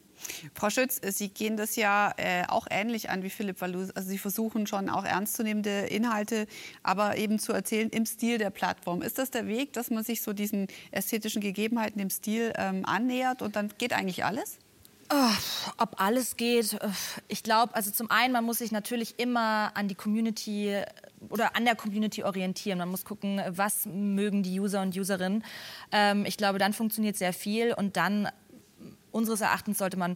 Frau 0.53 0.69
Schütz, 0.69 0.99
Sie 1.03 1.29
gehen 1.29 1.57
das 1.57 1.75
ja 1.75 2.13
äh, 2.17 2.43
auch 2.47 2.67
ähnlich 2.69 3.09
an 3.09 3.23
wie 3.23 3.29
Philipp 3.29 3.61
Wallus. 3.61 3.91
Also 3.91 4.09
Sie 4.09 4.17
versuchen 4.17 4.67
schon 4.67 4.89
auch 4.89 5.05
ernstzunehmende 5.05 5.87
Inhalte, 5.87 6.47
aber 6.83 7.17
eben 7.17 7.39
zu 7.39 7.53
erzählen 7.53 7.89
im 7.89 8.05
Stil 8.05 8.37
der 8.37 8.49
Plattform. 8.49 9.01
Ist 9.01 9.17
das 9.17 9.31
der 9.31 9.47
Weg, 9.47 9.73
dass 9.73 9.89
man 9.89 10.03
sich 10.03 10.21
so 10.21 10.33
diesen 10.33 10.67
ästhetischen 10.91 11.41
Gegebenheiten 11.41 11.99
im 11.99 12.09
Stil 12.09 12.53
ähm, 12.55 12.85
annähert 12.85 13.41
und 13.41 13.55
dann 13.55 13.71
geht 13.77 13.93
eigentlich 13.93 14.25
alles? 14.25 14.59
Ob 15.77 16.01
alles 16.01 16.35
geht, 16.35 16.77
ich 17.29 17.41
glaube, 17.41 17.73
also 17.75 17.91
zum 17.91 18.11
einen, 18.11 18.33
man 18.33 18.43
muss 18.43 18.57
sich 18.57 18.73
natürlich 18.73 19.17
immer 19.19 19.71
an 19.73 19.87
die 19.87 19.95
Community 19.95 20.69
äh, 20.69 20.85
oder 21.29 21.55
an 21.55 21.63
der 21.63 21.75
Community 21.75 22.23
orientieren. 22.23 22.79
Man 22.79 22.89
muss 22.89 23.05
gucken, 23.05 23.41
was 23.47 23.85
mögen 23.85 24.43
die 24.43 24.59
User 24.59 24.81
und 24.81 24.97
Userinnen. 24.97 25.45
Ähm, 25.93 26.25
ich 26.25 26.35
glaube, 26.35 26.59
dann 26.59 26.73
funktioniert 26.73 27.15
sehr 27.15 27.31
viel 27.31 27.73
und 27.73 27.95
dann 27.95 28.27
unseres 29.17 29.41
Erachtens 29.41 29.79
sollte 29.79 29.97
man 29.97 30.15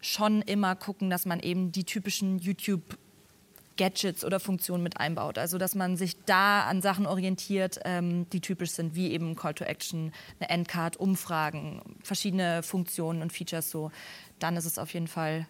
schon 0.00 0.42
immer 0.42 0.76
gucken, 0.76 1.08
dass 1.08 1.24
man 1.24 1.40
eben 1.40 1.72
die 1.72 1.84
typischen 1.84 2.38
YouTube 2.38 2.98
Gadgets 3.80 4.26
oder 4.26 4.40
Funktionen 4.40 4.82
mit 4.82 4.98
einbaut. 4.98 5.38
Also 5.38 5.56
dass 5.56 5.74
man 5.74 5.96
sich 5.96 6.14
da 6.26 6.64
an 6.64 6.82
Sachen 6.82 7.06
orientiert, 7.06 7.80
ähm, 7.84 8.28
die 8.28 8.40
typisch 8.40 8.72
sind, 8.72 8.94
wie 8.94 9.10
eben 9.10 9.36
Call 9.36 9.54
to 9.54 9.64
Action, 9.64 10.12
eine 10.38 10.50
Endcard, 10.50 10.98
Umfragen, 10.98 11.80
verschiedene 12.02 12.62
Funktionen 12.62 13.22
und 13.22 13.32
Features 13.32 13.70
so. 13.70 13.90
Dann 14.38 14.56
ist 14.58 14.66
es 14.66 14.78
auf 14.78 14.92
jeden 14.92 15.08
Fall 15.08 15.46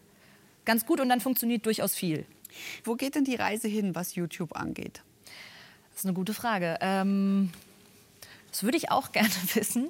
ganz 0.65 0.87
gut 0.87 1.01
und 1.01 1.09
dann 1.09 1.21
funktioniert 1.21 1.67
durchaus 1.67 1.97
viel. 1.97 2.25
Wo 2.85 2.95
geht 2.95 3.17
denn 3.17 3.25
die 3.25 3.35
Reise 3.35 3.67
hin, 3.67 3.97
was 3.97 4.15
YouTube 4.15 4.55
angeht? 4.55 5.03
Das 5.91 6.01
ist 6.01 6.05
eine 6.07 6.15
gute 6.15 6.35
Frage. 6.35 6.79
Ähm, 6.81 7.51
das 8.51 8.63
würde 8.63 8.77
ich 8.77 8.93
auch 8.93 9.11
gerne 9.13 9.31
wissen. 9.55 9.89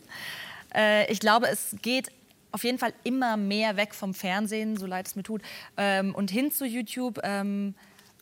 Äh, 0.75 1.13
ich 1.13 1.21
glaube, 1.21 1.49
es 1.49 1.77
geht 1.83 2.11
auf 2.53 2.65
jeden 2.65 2.79
Fall 2.79 2.93
immer 3.05 3.37
mehr 3.37 3.77
weg 3.77 3.95
vom 3.95 4.15
Fernsehen, 4.15 4.77
so 4.77 4.87
leid 4.87 5.07
es 5.07 5.17
mir 5.17 5.23
tut, 5.23 5.43
ähm, 5.77 6.15
und 6.15 6.31
hin 6.31 6.51
zu 6.51 6.67
YouTube. 6.67 7.21
Ähm, 7.23 7.75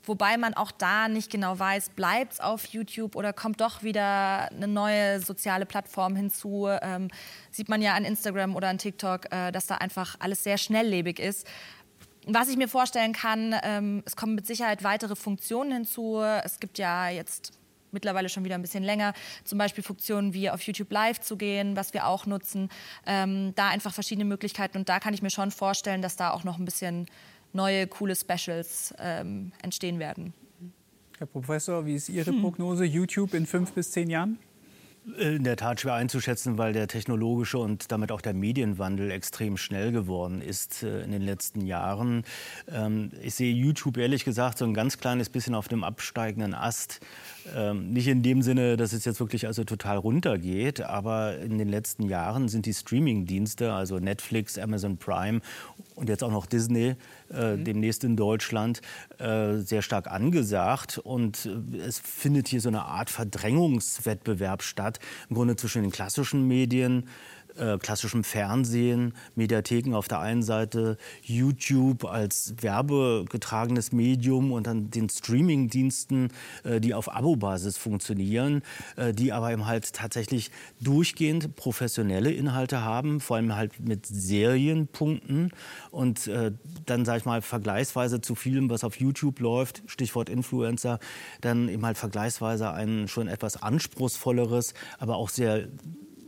wobei 0.05 0.39
man 0.39 0.55
auch 0.55 0.71
da 0.71 1.09
nicht 1.09 1.31
genau 1.31 1.59
weiß, 1.59 1.91
bleibt 1.91 2.35
es 2.35 2.41
auf 2.41 2.67
YouTube 2.67 3.15
oder 3.15 3.33
kommt 3.33 3.61
doch 3.61 3.83
wieder 3.83 4.51
eine 4.51 4.69
neue 4.69 5.21
soziale 5.21 5.67
Plattform 5.67 6.17
hinzu. 6.17 6.69
Ähm, 6.69 7.09
sieht 7.51 7.69
man 7.69 7.83
ja 7.83 7.95
an 7.95 8.05
Instagram 8.05 8.57
oder 8.57 8.69
an 8.69 8.79
TikTok, 8.79 9.33
äh, 9.33 9.53
dass 9.53 9.67
da 9.67 9.77
einfach 9.77 10.17
alles 10.19 10.43
sehr 10.45 10.59
schnelllebig 10.59 11.19
ist. 11.19 11.47
Was 12.27 12.49
ich 12.49 12.57
mir 12.57 12.69
vorstellen 12.69 13.15
kann, 13.15 13.55
ähm, 13.63 14.03
es 14.05 14.15
kommen 14.15 14.35
mit 14.35 14.47
Sicherheit 14.47 14.85
weitere 14.85 15.17
Funktionen 15.17 15.73
hinzu. 15.73 16.21
Es 16.21 16.61
gibt 16.61 16.79
ja 16.79 17.09
jetzt 17.09 17.58
mittlerweile 17.93 18.29
schon 18.29 18.45
wieder 18.45 18.55
ein 18.55 18.63
bisschen 18.63 18.85
länger, 18.85 19.15
zum 19.45 19.59
Beispiel 19.59 19.85
Funktionen 19.85 20.35
wie 20.35 20.51
auf 20.51 20.63
YouTube 20.63 20.93
Live 20.93 21.21
zu 21.21 21.37
gehen, 21.37 21.77
was 21.77 21.95
wir 21.95 22.07
auch 22.07 22.27
nutzen. 22.27 22.69
Ähm, 23.07 23.53
da 23.55 23.69
einfach 23.69 23.93
verschiedene 23.93 24.25
Möglichkeiten 24.25 24.79
und 24.79 24.89
da 24.89 25.01
kann 25.01 25.15
ich 25.15 25.23
mir 25.23 25.31
schon 25.31 25.51
vorstellen, 25.51 26.03
dass 26.03 26.17
da 26.17 26.31
auch 26.31 26.45
noch 26.45 26.59
ein 26.59 26.65
bisschen 26.65 27.07
neue, 27.53 27.87
coole 27.87 28.15
Specials 28.15 28.95
ähm, 28.99 29.53
entstehen 29.63 29.99
werden. 29.99 30.35
Herr 31.19 31.27
Professor, 31.27 31.85
wie 31.85 31.95
ist 31.95 32.09
Ihre 32.09 32.33
Prognose? 32.33 32.85
YouTube 32.85 33.35
in 33.35 33.47
fünf 33.47 33.73
bis 33.73 33.91
zehn 33.91 34.09
Jahren? 34.09 34.39
In 35.17 35.45
der 35.45 35.57
Tat 35.57 35.81
schwer 35.81 35.95
einzuschätzen, 35.95 36.59
weil 36.59 36.73
der 36.73 36.87
technologische 36.87 37.59
und 37.59 37.91
damit 37.91 38.13
auch 38.13 38.21
der 38.21 38.35
Medienwandel 38.35 39.11
extrem 39.11 39.57
schnell 39.57 39.91
geworden 39.91 40.43
ist 40.43 40.83
äh, 40.83 41.03
in 41.03 41.13
den 41.13 41.23
letzten 41.23 41.65
Jahren. 41.65 42.25
Ähm, 42.71 43.11
ich 43.23 43.35
sehe 43.35 43.53
YouTube 43.53 43.97
ehrlich 43.97 44.25
gesagt 44.25 44.59
so 44.59 44.67
ein 44.67 44.75
ganz 44.75 44.99
kleines 44.99 45.31
bisschen 45.31 45.55
auf 45.55 45.69
dem 45.69 45.83
absteigenden 45.83 46.55
Ast. 46.55 47.01
Ähm, 47.57 47.91
nicht 47.93 48.09
in 48.09 48.23
dem 48.23 48.43
Sinne, 48.43 48.77
dass 48.77 48.93
es 48.93 49.05
jetzt 49.05 49.21
wirklich 49.21 49.47
also 49.47 49.65
total 49.65 49.97
runtergeht, 49.97 50.83
aber 50.83 51.39
in 51.39 51.57
den 51.57 51.69
letzten 51.69 52.09
Jahren 52.09 52.49
sind 52.49 52.67
die 52.67 52.75
Streaming-Dienste, 52.75 53.73
also 53.73 53.99
Netflix, 53.99 54.59
Amazon 54.59 54.99
Prime 54.99 55.41
und 55.99 56.09
jetzt 56.09 56.23
auch 56.23 56.31
noch 56.31 56.47
Disney, 56.47 56.95
äh, 57.31 57.57
mhm. 57.57 57.65
demnächst 57.65 58.05
in 58.05 58.17
Deutschland, 58.17 58.81
äh, 59.19 59.57
sehr 59.57 59.83
stark 59.83 60.07
angesagt. 60.07 60.99
Und 60.99 61.47
äh, 61.73 61.79
es 61.79 61.99
findet 61.99 62.49
hier 62.49 62.61
so 62.61 62.69
eine 62.69 62.85
Art 62.85 63.11
Verdrängungswettbewerb 63.11 64.63
statt, 64.63 65.01
im 65.29 65.37
Grunde 65.37 65.57
zwischen 65.57 65.83
den 65.83 65.91
klassischen 65.91 66.47
Medien, 66.47 67.09
äh, 67.59 67.79
klassischem 67.79 68.25
Fernsehen, 68.25 69.15
Mediatheken 69.35 69.95
auf 69.95 70.09
der 70.09 70.21
einen 70.21 70.43
Seite, 70.43 70.97
YouTube 71.23 72.05
als 72.05 72.55
werbegetragenes 72.61 73.93
Medium 73.93 74.53
und 74.53 74.67
dann 74.67 74.91
den 74.91 75.09
Streamingdiensten, 75.09 76.29
äh, 76.65 76.81
die 76.81 76.95
auf 76.95 77.15
Abo-Basis 77.15 77.77
funktionieren, 77.77 78.63
äh, 78.97 79.13
die 79.13 79.33
aber 79.33 79.53
eben 79.53 79.67
halt 79.67 79.93
tatsächlich 79.93 80.51
durchgehend 80.81 81.57
professionelle 81.57 82.33
Inhalte 82.33 82.83
haben, 82.83 83.21
vor 83.21 83.37
allem 83.37 83.55
halt 83.55 83.81
mit 83.81 84.07
Serienpunkten 84.07 85.53
und 85.91 86.31
dann 86.87 87.05
sage 87.05 87.19
ich 87.19 87.25
mal 87.25 87.43
vergleichsweise 87.43 88.21
zu 88.21 88.35
vielem, 88.35 88.71
was 88.71 88.85
auf 88.85 88.97
YouTube 88.97 89.41
läuft, 89.41 89.83
Stichwort 89.87 90.29
Influencer, 90.29 90.99
dann 91.41 91.69
eben 91.69 91.85
halt 91.85 91.99
vergleichsweise 91.99 92.73
ein 92.73 93.09
schon 93.09 93.29
etwas 93.29 93.63
anspruchsvolleres, 93.63 94.75
aber 94.99 95.17
auch 95.17 95.29
sehr 95.29 95.69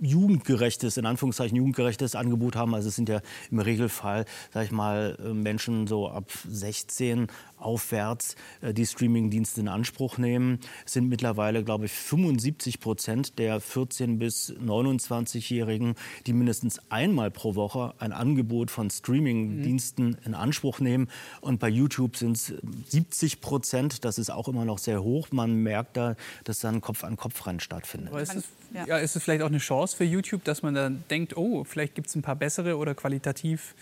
jugendgerechtes, 0.01 0.97
in 0.97 1.07
Anführungszeichen 1.07 1.57
jugendgerechtes 1.57 2.15
Angebot 2.15 2.57
haben. 2.57 2.75
Also 2.75 2.89
es 2.89 2.97
sind 2.97 3.09
ja 3.09 3.21
im 3.51 3.59
Regelfall, 3.59 4.25
sag 4.53 4.65
ich 4.65 4.73
mal, 4.73 5.17
äh, 5.23 5.35
Menschen 5.35 5.87
so 5.87 6.09
ab 6.09 6.31
16 6.49 7.29
aufwärts, 7.61 8.37
äh, 8.61 8.73
die 8.75 8.87
Streamingdienste 8.87 9.61
in 9.61 9.69
Anspruch 9.69 10.19
nehmen. 10.19 10.59
Es 10.85 10.95
sind 10.95 11.09
mittlerweile, 11.09 11.65
glaube 11.65 11.87
ich, 11.87 11.93
75 11.93 12.81
Prozent 12.81 13.39
der 13.39 13.61
14- 13.61 14.19
bis 14.19 14.53
29-Jährigen, 14.53 15.95
die 16.27 16.33
mindestens 16.33 16.81
einmal 16.91 17.31
pro 17.31 17.55
Woche 17.55 17.95
ein 17.99 18.13
Angebot 18.13 18.71
von 18.71 18.91
Streamingdiensten 18.91 20.11
mhm. 20.11 20.17
in 20.25 20.35
Anspruch 20.35 20.81
nehmen. 20.81 21.09
Und 21.41 21.61
bei 21.61 21.69
YouTube 21.69 22.17
sind 22.17 22.37
es 22.37 22.53
70 22.89 23.41
Prozent. 23.41 24.05
Das 24.05 24.19
ist 24.19 24.31
auch 24.31 24.49
immer 24.49 24.65
noch 24.65 24.79
sehr 24.79 25.03
hoch. 25.03 25.29
Man 25.31 25.55
merkt 25.57 25.97
da, 25.97 26.17
dass 26.45 26.61
dann 26.61 26.81
Kopf-an-Kopf-Rennen 26.81 27.61
stattfindet. 27.61 28.11
Aber 28.11 28.23
ist 28.23 28.35
es, 28.35 28.45
ja. 28.75 28.87
ja, 28.87 28.99
ist 28.99 29.17
es 29.17 29.23
vielleicht 29.23 29.43
auch 29.43 29.49
eine 29.49 29.59
Chance 29.59 29.97
für 29.97 30.05
YouTube, 30.05 30.45
dass 30.45 30.63
man 30.63 30.75
dann 30.75 31.05
denkt, 31.11 31.37
oh, 31.37 31.65
vielleicht 31.65 31.95
gibt 31.95 32.09
es 32.09 32.15
ein 32.15 32.23
paar 32.23 32.37
bessere 32.37 32.77
oder 32.77 32.95
qualitativ 32.95 33.75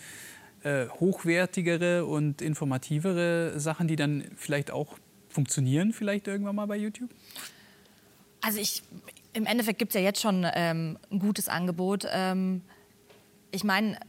äh, 0.63 0.87
hochwertigere 0.87 2.05
und 2.05 2.41
informativere 2.41 3.59
Sachen, 3.59 3.87
die 3.87 3.95
dann 3.95 4.25
vielleicht 4.35 4.71
auch 4.71 4.97
funktionieren, 5.29 5.93
vielleicht 5.93 6.27
irgendwann 6.27 6.55
mal 6.55 6.65
bei 6.65 6.77
YouTube? 6.77 7.09
Also 8.41 8.59
ich, 8.59 8.83
im 9.33 9.45
Endeffekt 9.45 9.79
gibt 9.79 9.91
es 9.91 9.95
ja 9.95 10.01
jetzt 10.01 10.21
schon 10.21 10.45
ähm, 10.53 10.97
ein 11.11 11.19
gutes 11.19 11.49
Angebot. 11.49 12.07
Ähm, 12.11 12.61
ich 13.51 13.63
meine, 13.63 13.99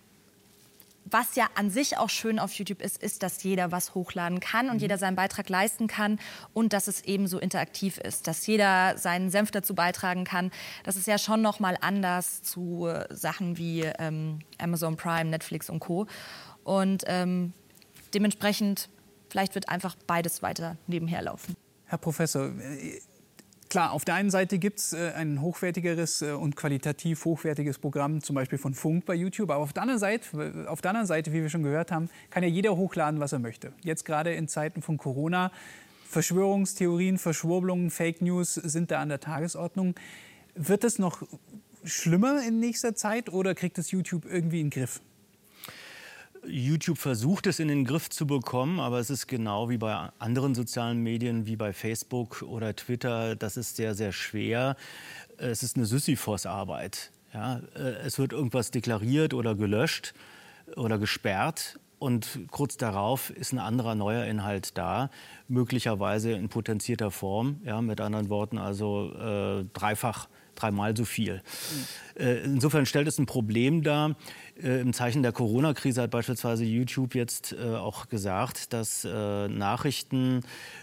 was 1.05 1.35
ja 1.35 1.47
an 1.55 1.71
sich 1.71 1.97
auch 1.97 2.11
schön 2.11 2.39
auf 2.39 2.53
YouTube 2.53 2.83
ist, 2.83 3.03
ist, 3.03 3.23
dass 3.23 3.43
jeder 3.43 3.73
was 3.73 3.95
hochladen 3.95 4.41
kann 4.41 4.69
und 4.69 4.77
mhm. 4.77 4.81
jeder 4.81 4.99
seinen 4.99 5.17
Beitrag 5.17 5.49
leisten 5.49 5.87
kann 5.87 6.19
und 6.53 6.73
dass 6.73 6.89
es 6.89 7.03
eben 7.03 7.27
so 7.27 7.39
interaktiv 7.39 7.99
ist, 7.99 8.27
dass 8.27 8.47
jeder 8.47 8.97
seinen 8.99 9.31
Senf 9.31 9.51
dazu 9.51 9.75
beitragen 9.75 10.25
kann. 10.25 10.51
Das 10.85 10.97
ist 10.97 11.07
ja 11.07 11.19
schon 11.19 11.43
noch 11.43 11.61
mal 11.61 11.77
anders 11.81 12.43
zu 12.43 12.87
äh, 12.87 13.07
Sachen 13.15 13.57
wie 13.57 13.83
ähm, 13.99 14.41
Amazon 14.59 14.97
Prime, 14.97 15.31
Netflix 15.31 15.71
und 15.71 15.81
Co. 15.81 16.07
Und 16.65 17.05
ähm, 17.07 17.53
dementsprechend 18.15 18.89
vielleicht 19.29 19.55
wird 19.55 19.69
einfach 19.69 19.97
beides 20.07 20.43
weiter 20.43 20.77
nebenher 20.87 21.23
laufen. 21.23 21.57
Herr 21.87 21.99
Professor, 21.99 22.47
äh, 22.47 23.01
Klar, 23.70 23.92
auf 23.92 24.04
der 24.04 24.16
einen 24.16 24.30
Seite 24.30 24.59
gibt 24.59 24.80
es 24.80 24.92
äh, 24.92 25.12
ein 25.14 25.40
hochwertigeres 25.40 26.22
äh, 26.22 26.33
und 26.33 26.56
qualitativ 26.56 27.24
hochwertiges 27.24 27.78
Programm, 27.78 28.20
zum 28.20 28.35
Beispiel 28.35 28.59
von 28.59 28.74
Funk 28.74 29.06
bei 29.06 29.14
YouTube. 29.14 29.48
Aber 29.48 29.62
auf 29.62 29.72
der, 29.72 29.83
anderen 29.83 30.00
Seite, 30.00 30.66
auf 30.68 30.80
der 30.80 30.90
anderen 30.90 31.06
Seite, 31.06 31.33
wie 31.33 31.40
wir 31.40 31.48
schon 31.48 31.62
gehört 31.62 31.92
haben, 31.92 32.11
kann 32.30 32.42
ja 32.42 32.48
jeder 32.48 32.76
hochladen, 32.76 33.20
was 33.20 33.33
er 33.33 33.38
möchte. 33.38 33.72
Jetzt 33.85 34.04
gerade 34.04 34.35
in 34.35 34.48
Zeiten 34.48 34.83
von 34.83 34.98
Corona, 34.98 35.52
Verschwörungstheorien, 36.09 37.16
Verschwurbelungen, 37.16 37.92
Fake 37.92 38.20
News 38.22 38.54
sind 38.54 38.90
da 38.90 39.00
an 39.00 39.09
der 39.09 39.20
Tagesordnung. 39.20 39.94
Wird 40.56 40.83
es 40.83 40.98
noch 40.98 41.22
schlimmer 41.85 42.42
in 42.44 42.59
nächster 42.59 42.96
Zeit 42.96 43.33
oder 43.33 43.54
kriegt 43.54 43.78
es 43.78 43.92
YouTube 43.92 44.24
irgendwie 44.24 44.61
in 44.61 44.70
den 44.70 44.80
Griff? 44.80 45.00
YouTube 46.46 46.98
versucht 46.98 47.46
es 47.46 47.59
in 47.59 47.68
den 47.68 47.85
Griff 47.85 48.09
zu 48.11 48.26
bekommen, 48.26 48.81
aber 48.81 48.98
es 48.98 49.11
ist 49.11 49.26
genau 49.26 49.68
wie 49.68 49.79
bei 49.79 50.11
anderen 50.18 50.55
sozialen 50.55 51.03
Medien, 51.03 51.46
wie 51.46 51.57
bei 51.57 51.72
Facebook 51.72 52.42
oder 52.42 52.74
Twitter, 52.74 53.37
das 53.37 53.57
ist 53.57 53.76
sehr, 53.76 53.94
sehr 53.94 54.12
schwer. 54.12 54.76
Es 55.37 55.62
ist 55.62 55.76
eine 55.76 55.87
Sisyphos-Arbeit. 55.87 57.11
Ja, 57.33 57.61
es 58.05 58.18
wird 58.18 58.33
irgendwas 58.33 58.70
deklariert 58.70 59.35
oder 59.35 59.55
gelöscht 59.55 60.14
oder 60.76 60.98
gesperrt 60.98 61.79
und 62.00 62.40
kurz 62.50 62.79
darauf 62.79 63.31
ist 63.31 63.53
ein 63.53 63.59
anderer 63.59 63.94
neuer 63.94 64.24
Inhalt 64.24 64.76
da, 64.79 65.11
möglicherweise 65.48 66.33
in 66.33 66.48
potenzierter 66.48 67.11
Form, 67.11 67.61
ja, 67.62 67.83
mit 67.83 68.00
anderen 68.00 68.31
Worten 68.31 68.57
also 68.57 69.12
äh, 69.12 69.64
dreifach 69.74 70.29
dreimal 70.61 70.96
so 70.96 71.05
viel. 71.05 71.42
Äh, 72.18 72.44
insofern 72.44 72.87
stellt 72.87 73.09
es 73.09 73.18
ein 73.18 73.27
Problem 73.27 73.83
dar. 73.83 74.16
Äh, 74.62 74.81
Im 74.81 74.92
Zeichen 74.92 75.23
der 75.23 75.33
Corona-Krise 75.33 76.03
hat 76.03 76.11
beispielsweise 76.11 76.64
YouTube 76.64 77.14
jetzt 77.14 77.53
äh, 77.53 77.77
auch 77.77 78.09
gesagt, 78.09 78.73
dass 78.73 79.05
Nachrichten 79.05 80.42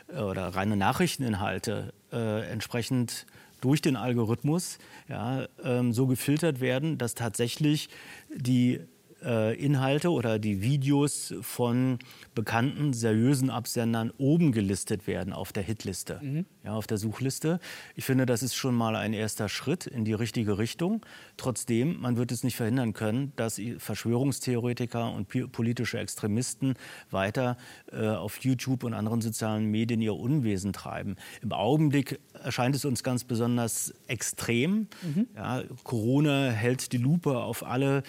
oder 0.10 0.50
reine 0.50 0.76
Nachrichteninhalte 0.76 1.94
entsprechend 2.12 3.26
durch 3.62 3.82
den 3.82 3.96
Algorithmus 3.96 4.78
ja, 5.10 5.48
ähm, 5.64 5.94
so 5.94 6.08
gefiltert 6.08 6.60
werden, 6.60 6.98
dass 6.98 7.16
tatsächlich 7.16 7.90
die 8.34 8.80
äh, 9.24 9.56
Inhalte 9.56 10.12
oder 10.12 10.40
die 10.40 10.62
Videos 10.62 11.34
von 11.42 12.00
bekannten, 12.36 12.94
seriösen 12.94 13.50
Absendern 13.50 14.12
oben 14.18 14.52
gelistet 14.52 15.08
werden 15.08 15.34
auf 15.34 15.52
der 15.52 15.64
Hitliste, 15.64 16.20
mhm. 16.22 16.46
ja, 16.64 16.74
auf 16.74 16.88
der 16.88 16.98
Suchliste. 16.98 17.60
Ich 17.96 18.06
finde, 18.06 18.26
das 18.26 18.44
ist 18.44 18.56
schon 18.56 18.76
mal 18.76 18.96
ein 18.96 19.14
erster 19.14 19.50
Schritt 19.50 19.88
in 19.88 20.06
die 20.06 20.14
richtige 20.14 20.58
Richtung. 20.58 21.06
Trotzdem, 21.38 22.00
man 22.00 22.18
wird 22.18 22.32
es 22.32 22.44
nicht 22.44 22.56
verhindern 22.56 22.94
können, 22.94 23.34
dass 23.36 23.60
Verschwörungstheoretiker 23.78 25.12
und 25.12 25.52
politische 25.52 26.00
Extremisten 26.00 26.76
weiter 27.10 27.58
äh, 27.92 28.08
auf 28.08 28.38
YouTube 28.40 28.84
und 28.84 28.94
anderen 28.94 29.22
sozialen 29.22 29.66
Medien 29.66 30.02
ihr 30.02 30.16
Unwesen 30.16 30.74
treiben. 30.74 31.16
Im 31.42 31.52
Augenblick 31.52 32.20
erscheint 32.44 32.76
es 32.76 32.86
uns 32.86 33.04
ganz 33.04 33.24
besonders 33.24 33.94
extrem. 34.08 34.88
Mhm. 35.02 35.28
Ja, 35.36 35.64
Corona 35.84 36.50
hält 36.50 36.92
die 36.94 36.98
Lupe 36.98 37.38
auf 37.38 37.66
alle 37.66 38.04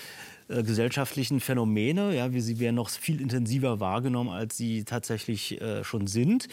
äh, 0.48 0.62
gesellschaftlichen 0.62 1.40
Phänomene, 1.40 2.14
ja, 2.14 2.32
wie 2.32 2.40
sie 2.40 2.58
werden 2.58 2.76
noch 2.76 2.90
viel 2.90 3.20
intensiver 3.20 3.80
wahrgenommen, 3.80 4.30
als 4.30 4.56
sie 4.56 4.84
tatsächlich 4.84 5.60
äh, 5.60 5.84
schon 5.84 6.06
sind. 6.06 6.48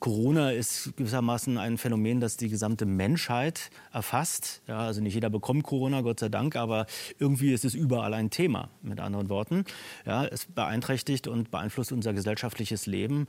Corona 0.00 0.50
ist 0.50 0.92
gewissermaßen 0.96 1.58
ein 1.58 1.78
Phänomen, 1.78 2.20
das 2.20 2.36
die 2.36 2.48
gesamte 2.48 2.86
Menschheit 2.86 3.70
erfasst. 3.92 4.62
Ja, 4.66 4.80
also 4.80 5.00
nicht 5.00 5.14
jeder 5.14 5.30
bekommt 5.30 5.64
Corona, 5.64 6.00
Gott 6.00 6.20
sei 6.20 6.28
Dank, 6.28 6.56
aber 6.56 6.86
irgendwie 7.18 7.52
ist 7.52 7.64
es 7.64 7.74
überall 7.74 8.14
ein 8.14 8.30
Thema, 8.30 8.68
mit 8.82 9.00
anderen 9.00 9.28
Worten. 9.28 9.64
Ja, 10.04 10.24
es 10.24 10.46
beeinträchtigt 10.46 11.28
und 11.28 11.50
beeinflusst 11.50 11.92
unser 11.92 12.12
gesellschaftliches 12.12 12.86
Leben. 12.86 13.26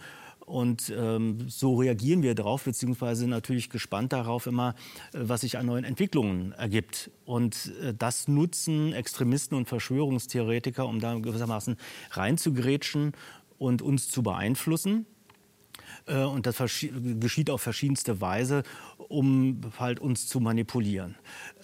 Und 0.48 0.94
ähm, 0.98 1.50
so 1.50 1.76
reagieren 1.76 2.24
wir 2.24 2.34
darauf, 2.34 2.64
beziehungsweise 2.64 3.28
natürlich 3.28 3.70
gespannt 3.70 4.14
darauf 4.14 4.48
immer, 4.48 4.76
äh, 5.12 5.20
was 5.24 5.42
sich 5.42 5.58
an 5.58 5.66
neuen 5.66 5.84
Entwicklungen 5.84 6.54
ergibt. 6.54 7.12
Und 7.26 7.74
äh, 7.82 7.94
das 7.94 8.30
nutzen 8.30 8.94
Extremisten 8.94 9.58
und 9.58 9.68
Verschwörungstheoretiker, 9.68 10.88
um 10.88 11.02
da 11.02 11.16
gewissermaßen 11.16 11.76
reinzugrätschen 12.12 13.12
und 13.58 13.82
uns 13.82 14.08
zu 14.10 14.24
beeinflussen. 14.24 15.06
Äh, 16.06 16.24
und 16.24 16.46
das 16.46 16.64
geschieht 17.20 17.50
auf 17.50 17.62
verschiedenste 17.62 18.22
Weise, 18.22 18.64
um 19.10 19.60
halt 19.78 20.00
uns 20.00 20.28
zu 20.28 20.40
manipulieren. 20.40 21.16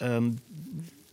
Ähm, 0.01 0.35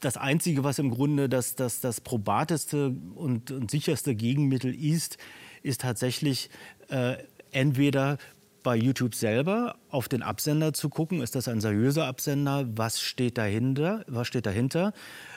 das 0.00 0.16
Einzige, 0.16 0.64
was 0.64 0.80
im 0.80 0.90
Grunde 0.90 1.28
das, 1.28 1.54
das, 1.54 1.80
das 1.80 2.00
probateste 2.00 2.96
und, 3.14 3.52
und 3.52 3.70
sicherste 3.70 4.16
Gegenmittel 4.16 4.74
ist, 4.74 5.18
ist 5.62 5.82
tatsächlich 5.82 6.50
äh, 6.88 7.16
entweder 7.52 8.18
bei 8.62 8.76
YouTube 8.76 9.14
selber 9.14 9.76
auf 9.88 10.08
den 10.08 10.22
Absender 10.22 10.72
zu 10.72 10.88
gucken, 10.88 11.22
ist 11.22 11.34
das 11.34 11.48
ein 11.48 11.60
seriöser 11.60 12.06
Absender, 12.06 12.66
was 12.74 13.00
steht 13.00 13.38
dahinter, 13.38 14.04
was 14.06 14.28
steht 14.28 14.46
dahinter. 14.46 14.92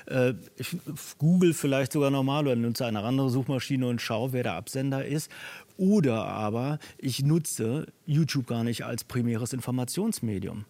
Äh, 0.08 0.34
ich 0.58 0.76
google 1.17 1.54
vielleicht 1.54 1.93
sogar 1.93 2.12
normal 2.12 2.47
oder 2.47 2.56
nutze 2.56 2.86
eine 2.86 2.99
andere 3.02 3.30
Suchmaschine 3.30 3.88
und 3.88 4.02
schaue, 4.02 4.34
wer 4.34 4.43
der 4.43 4.56
Absender 4.56 5.06
ist. 5.06 5.32
Oder 5.78 6.26
aber 6.26 6.80
ich 6.97 7.23
nutze 7.23 7.88
YouTube 8.06 8.47
gar 8.47 8.63
nicht 8.63 8.84
als 8.86 9.04
primäres 9.04 9.54
Informationsmedium. 9.54 10.65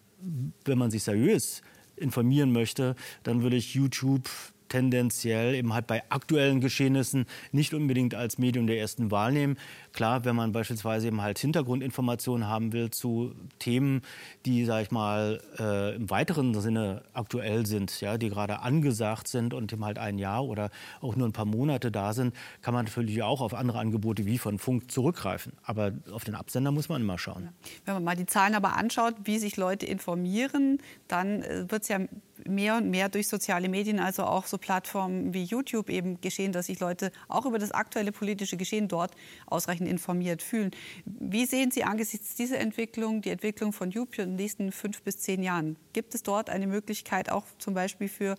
Wenn 0.64 0.78
man 0.78 0.90
sich 0.90 1.02
seriös 1.02 1.62
informieren 1.96 2.52
möchte, 2.52 2.96
dann 3.22 3.42
würde 3.42 3.56
ich 3.56 3.74
YouTube 3.74 4.28
tendenziell 4.68 5.54
eben 5.54 5.72
halt 5.72 5.86
bei 5.86 6.02
aktuellen 6.08 6.60
Geschehnissen 6.60 7.26
nicht 7.52 7.74
unbedingt 7.74 8.14
als 8.14 8.38
Medium 8.38 8.66
der 8.66 8.78
ersten 8.78 9.10
Wahl 9.10 9.32
nehmen. 9.32 9.56
Klar, 9.92 10.24
wenn 10.24 10.34
man 10.34 10.52
beispielsweise 10.52 11.06
eben 11.06 11.22
halt 11.22 11.38
Hintergrundinformationen 11.38 12.48
haben 12.48 12.72
will 12.72 12.90
zu 12.90 13.34
Themen, 13.58 14.02
die, 14.44 14.64
sag 14.64 14.82
ich 14.82 14.90
mal, 14.90 15.40
äh, 15.58 15.94
im 15.94 16.10
weiteren 16.10 16.54
Sinne 16.60 17.02
aktuell 17.12 17.66
sind, 17.66 18.00
ja, 18.00 18.18
die 18.18 18.28
gerade 18.28 18.60
angesagt 18.60 19.28
sind 19.28 19.54
und 19.54 19.72
eben 19.72 19.84
halt 19.84 19.98
ein 19.98 20.18
Jahr 20.18 20.44
oder 20.44 20.70
auch 21.00 21.16
nur 21.16 21.28
ein 21.28 21.32
paar 21.32 21.44
Monate 21.44 21.92
da 21.92 22.12
sind, 22.12 22.34
kann 22.62 22.74
man 22.74 22.86
natürlich 22.86 23.22
auch 23.22 23.40
auf 23.40 23.54
andere 23.54 23.78
Angebote 23.78 24.26
wie 24.26 24.38
von 24.38 24.58
Funk 24.58 24.90
zurückgreifen. 24.90 25.52
Aber 25.62 25.92
auf 26.10 26.24
den 26.24 26.34
Absender 26.34 26.72
muss 26.72 26.88
man 26.88 27.02
immer 27.02 27.18
schauen. 27.18 27.50
Wenn 27.84 27.94
man 27.94 28.04
mal 28.04 28.16
die 28.16 28.26
Zahlen 28.26 28.54
aber 28.54 28.76
anschaut, 28.76 29.14
wie 29.24 29.38
sich 29.38 29.56
Leute 29.56 29.86
informieren, 29.86 30.78
dann 31.08 31.42
äh, 31.42 31.70
wird 31.70 31.82
es 31.82 31.88
ja 31.88 32.00
mehr 32.46 32.76
und 32.76 32.90
mehr 32.90 33.08
durch 33.08 33.28
soziale 33.28 33.68
Medien, 33.68 33.98
also 33.98 34.24
auch 34.24 34.46
so 34.46 34.58
Plattformen 34.58 35.34
wie 35.34 35.44
YouTube 35.44 35.90
eben 35.90 36.20
geschehen, 36.20 36.52
dass 36.52 36.66
sich 36.66 36.80
Leute 36.80 37.10
auch 37.28 37.46
über 37.46 37.58
das 37.58 37.72
aktuelle 37.72 38.12
politische 38.12 38.56
Geschehen 38.56 38.88
dort 38.88 39.12
ausreichend 39.46 39.88
informiert 39.88 40.42
fühlen. 40.42 40.70
Wie 41.04 41.46
sehen 41.46 41.70
Sie 41.70 41.84
angesichts 41.84 42.34
dieser 42.34 42.58
Entwicklung, 42.58 43.22
die 43.22 43.30
Entwicklung 43.30 43.72
von 43.72 43.90
YouTube 43.90 44.18
in 44.18 44.30
den 44.30 44.36
nächsten 44.36 44.72
fünf 44.72 45.02
bis 45.02 45.18
zehn 45.18 45.42
Jahren? 45.42 45.76
Gibt 45.92 46.14
es 46.14 46.22
dort 46.22 46.50
eine 46.50 46.66
Möglichkeit 46.66 47.30
auch 47.30 47.44
zum 47.58 47.74
Beispiel 47.74 48.08
für 48.08 48.36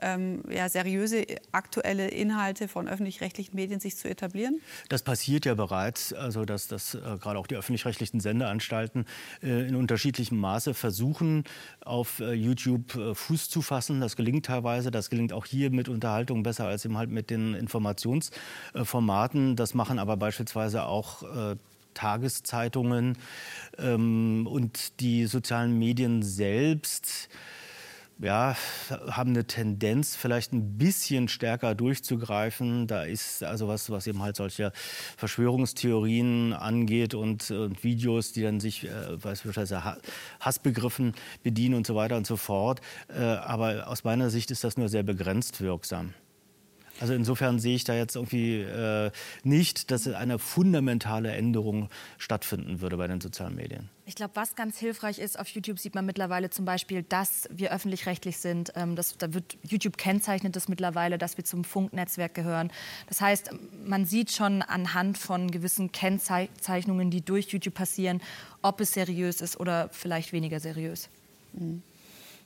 ähm, 0.00 0.42
ja, 0.50 0.68
seriöse 0.68 1.24
aktuelle 1.52 2.08
Inhalte 2.08 2.68
von 2.68 2.88
öffentlich-rechtlichen 2.88 3.54
Medien 3.54 3.80
sich 3.80 3.96
zu 3.96 4.08
etablieren? 4.08 4.60
Das 4.88 5.02
passiert 5.02 5.46
ja 5.46 5.54
bereits, 5.54 6.12
also 6.12 6.44
dass, 6.44 6.68
dass 6.68 6.94
äh, 6.94 6.98
gerade 7.20 7.38
auch 7.38 7.46
die 7.46 7.56
öffentlich-rechtlichen 7.56 8.20
Sendeanstalten 8.20 9.06
äh, 9.42 9.68
in 9.68 9.76
unterschiedlichem 9.76 10.38
Maße 10.38 10.74
versuchen, 10.74 11.44
auf 11.84 12.20
äh, 12.20 12.32
YouTube 12.32 12.94
äh, 12.96 13.14
Fuß 13.14 13.48
zu 13.48 13.62
fassen. 13.62 14.00
Das 14.00 14.16
gelingt 14.16 14.46
teilweise, 14.46 14.90
das 14.90 15.10
gelingt 15.10 15.32
auch 15.32 15.46
hier 15.46 15.70
mit 15.70 15.88
Unterhaltung 15.88 16.42
besser 16.42 16.66
als 16.66 16.84
eben 16.84 16.96
halt 16.96 17.10
mit 17.10 17.30
den 17.30 17.54
Informationsformaten. 17.54 19.56
Das 19.56 19.74
machen 19.74 19.98
aber 19.98 20.16
beispielsweise 20.16 20.84
auch 20.84 21.22
äh, 21.22 21.56
Tageszeitungen 21.94 23.18
ähm, 23.78 24.46
und 24.46 25.00
die 25.00 25.26
sozialen 25.26 25.78
Medien 25.78 26.22
selbst 26.22 27.28
ja, 28.20 28.56
haben 28.90 29.30
eine 29.30 29.46
Tendenz, 29.46 30.16
vielleicht 30.16 30.52
ein 30.52 30.76
bisschen 30.76 31.28
stärker 31.28 31.74
durchzugreifen. 31.74 32.86
Da 32.86 33.04
ist 33.04 33.42
also 33.42 33.68
was, 33.68 33.90
was 33.90 34.06
eben 34.06 34.22
halt 34.22 34.36
solche 34.36 34.72
Verschwörungstheorien 35.16 36.52
angeht 36.52 37.14
und, 37.14 37.50
und 37.50 37.82
Videos, 37.82 38.32
die 38.32 38.42
dann 38.42 38.60
sich 38.60 38.84
äh, 38.84 39.16
beispielsweise 39.22 39.82
Hassbegriffen 40.40 41.14
bedienen 41.42 41.74
und 41.74 41.86
so 41.86 41.94
weiter 41.94 42.16
und 42.16 42.26
so 42.26 42.36
fort. 42.36 42.80
Äh, 43.08 43.20
aber 43.20 43.88
aus 43.88 44.04
meiner 44.04 44.30
Sicht 44.30 44.50
ist 44.50 44.64
das 44.64 44.76
nur 44.76 44.88
sehr 44.88 45.02
begrenzt 45.02 45.60
wirksam. 45.60 46.14
Also 47.00 47.14
insofern 47.14 47.58
sehe 47.58 47.74
ich 47.74 47.84
da 47.84 47.94
jetzt 47.94 48.14
irgendwie 48.14 48.60
äh, 48.60 49.10
nicht, 49.42 49.90
dass 49.90 50.06
eine 50.06 50.38
fundamentale 50.38 51.32
Änderung 51.32 51.88
stattfinden 52.18 52.80
würde 52.82 52.98
bei 52.98 53.06
den 53.06 53.20
sozialen 53.20 53.56
Medien. 53.56 53.88
Ich 54.04 54.16
glaube, 54.16 54.36
was 54.36 54.54
ganz 54.54 54.78
hilfreich 54.78 55.18
ist, 55.18 55.38
auf 55.38 55.48
YouTube 55.48 55.78
sieht 55.78 55.94
man 55.94 56.04
mittlerweile 56.04 56.50
zum 56.50 56.64
Beispiel, 56.64 57.02
dass 57.02 57.48
wir 57.50 57.72
öffentlich-rechtlich 57.72 58.36
sind. 58.36 58.72
Ähm, 58.76 58.96
das, 58.96 59.16
da 59.16 59.32
wird 59.32 59.56
YouTube 59.62 59.96
kennzeichnet 59.96 60.56
das 60.56 60.68
mittlerweile, 60.68 61.16
dass 61.16 61.38
wir 61.38 61.44
zum 61.44 61.64
Funknetzwerk 61.64 62.34
gehören. 62.34 62.70
Das 63.08 63.20
heißt, 63.20 63.50
man 63.84 64.04
sieht 64.04 64.30
schon 64.30 64.60
anhand 64.60 65.16
von 65.16 65.50
gewissen 65.50 65.92
Kennzeichnungen, 65.92 67.10
die 67.10 67.24
durch 67.24 67.48
YouTube 67.48 67.74
passieren, 67.74 68.20
ob 68.60 68.80
es 68.80 68.92
seriös 68.92 69.40
ist 69.40 69.58
oder 69.58 69.88
vielleicht 69.90 70.32
weniger 70.32 70.60
seriös. 70.60 71.08
Mhm. 71.54 71.82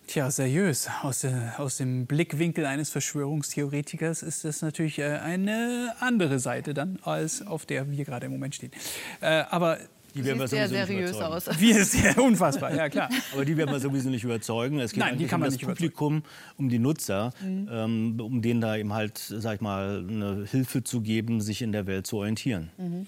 Tja, 0.06 0.30
seriös. 0.30 0.88
Aus, 1.02 1.20
der, 1.20 1.54
aus, 1.58 1.78
dem 1.78 2.06
Blickwinkel 2.06 2.66
eines 2.66 2.90
Verschwörungstheoretikers 2.90 4.22
ist 4.22 4.44
das 4.44 4.62
natürlich 4.62 4.98
äh, 4.98 5.18
eine 5.18 5.94
andere 6.00 6.38
Seite 6.38 6.74
dann, 6.74 6.98
als 7.02 7.46
auf 7.46 7.66
der 7.66 7.90
wir 7.90 8.04
gerade 8.04 8.26
im 8.26 8.32
Moment 8.32 8.54
stehen. 8.54 8.70
Äh, 9.20 9.44
aber 9.50 9.78
die 10.14 10.24
werden 10.24 10.38
wir 10.38 10.48
sehr 10.48 10.68
seriös 10.68 11.16
aus. 11.16 11.48
Wie 11.58 11.72
ist 11.72 11.92
sehr 11.92 12.16
unfassbar, 12.18 12.72
ja 12.72 12.88
klar. 12.88 13.08
Aber 13.32 13.44
die 13.44 13.56
werden 13.56 13.72
wir 13.72 13.80
sowieso 13.80 14.10
nicht 14.10 14.22
überzeugen. 14.22 14.78
Es 14.78 14.92
geht 14.92 15.02
Nein, 15.02 15.18
die 15.18 15.26
kann 15.26 15.40
man 15.40 15.48
um 15.48 15.52
das 15.52 15.60
nicht 15.60 15.68
Publikum, 15.68 16.22
um 16.56 16.68
die 16.68 16.78
Nutzer, 16.78 17.32
mhm. 17.42 17.68
ähm, 17.68 18.20
um 18.20 18.40
denen 18.40 18.60
da 18.60 18.76
eben 18.76 18.92
halt, 18.92 19.18
sag 19.18 19.56
ich 19.56 19.60
mal, 19.60 20.04
eine 20.08 20.46
Hilfe 20.48 20.84
zu 20.84 21.00
geben, 21.00 21.40
sich 21.40 21.62
in 21.62 21.72
der 21.72 21.88
Welt 21.88 22.06
zu 22.06 22.18
orientieren. 22.18 22.70
Mhm. 22.78 23.06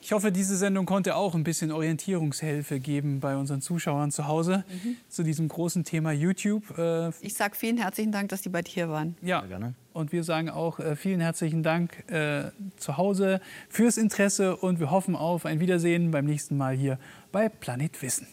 Ich 0.00 0.12
hoffe, 0.12 0.32
diese 0.32 0.56
Sendung 0.56 0.86
konnte 0.86 1.16
auch 1.16 1.34
ein 1.34 1.44
bisschen 1.44 1.72
Orientierungshilfe 1.72 2.80
geben 2.80 3.20
bei 3.20 3.36
unseren 3.36 3.60
Zuschauern 3.60 4.10
zu 4.10 4.26
Hause 4.26 4.64
mhm. 4.68 4.96
zu 5.08 5.22
diesem 5.22 5.48
großen 5.48 5.84
Thema 5.84 6.12
YouTube. 6.12 6.78
Äh, 6.78 7.10
ich 7.20 7.34
sage 7.34 7.56
vielen 7.56 7.78
herzlichen 7.78 8.12
Dank, 8.12 8.28
dass 8.28 8.42
Sie 8.42 8.48
bei 8.48 8.62
dir 8.62 8.72
hier 8.72 8.88
waren. 8.88 9.16
Ja, 9.22 9.40
gerne. 9.42 9.74
Und 9.92 10.12
wir 10.12 10.22
sagen 10.22 10.50
auch 10.50 10.78
äh, 10.78 10.94
vielen 10.94 11.20
herzlichen 11.20 11.62
Dank 11.62 12.08
äh, 12.10 12.50
zu 12.76 12.96
Hause 12.96 13.40
fürs 13.68 13.96
Interesse 13.96 14.56
und 14.56 14.78
wir 14.78 14.90
hoffen 14.90 15.16
auf 15.16 15.44
ein 15.44 15.58
Wiedersehen 15.60 16.10
beim 16.10 16.24
nächsten 16.24 16.56
Mal 16.56 16.76
hier 16.76 16.98
bei 17.32 17.48
Planet 17.48 18.00
Wissen. 18.00 18.28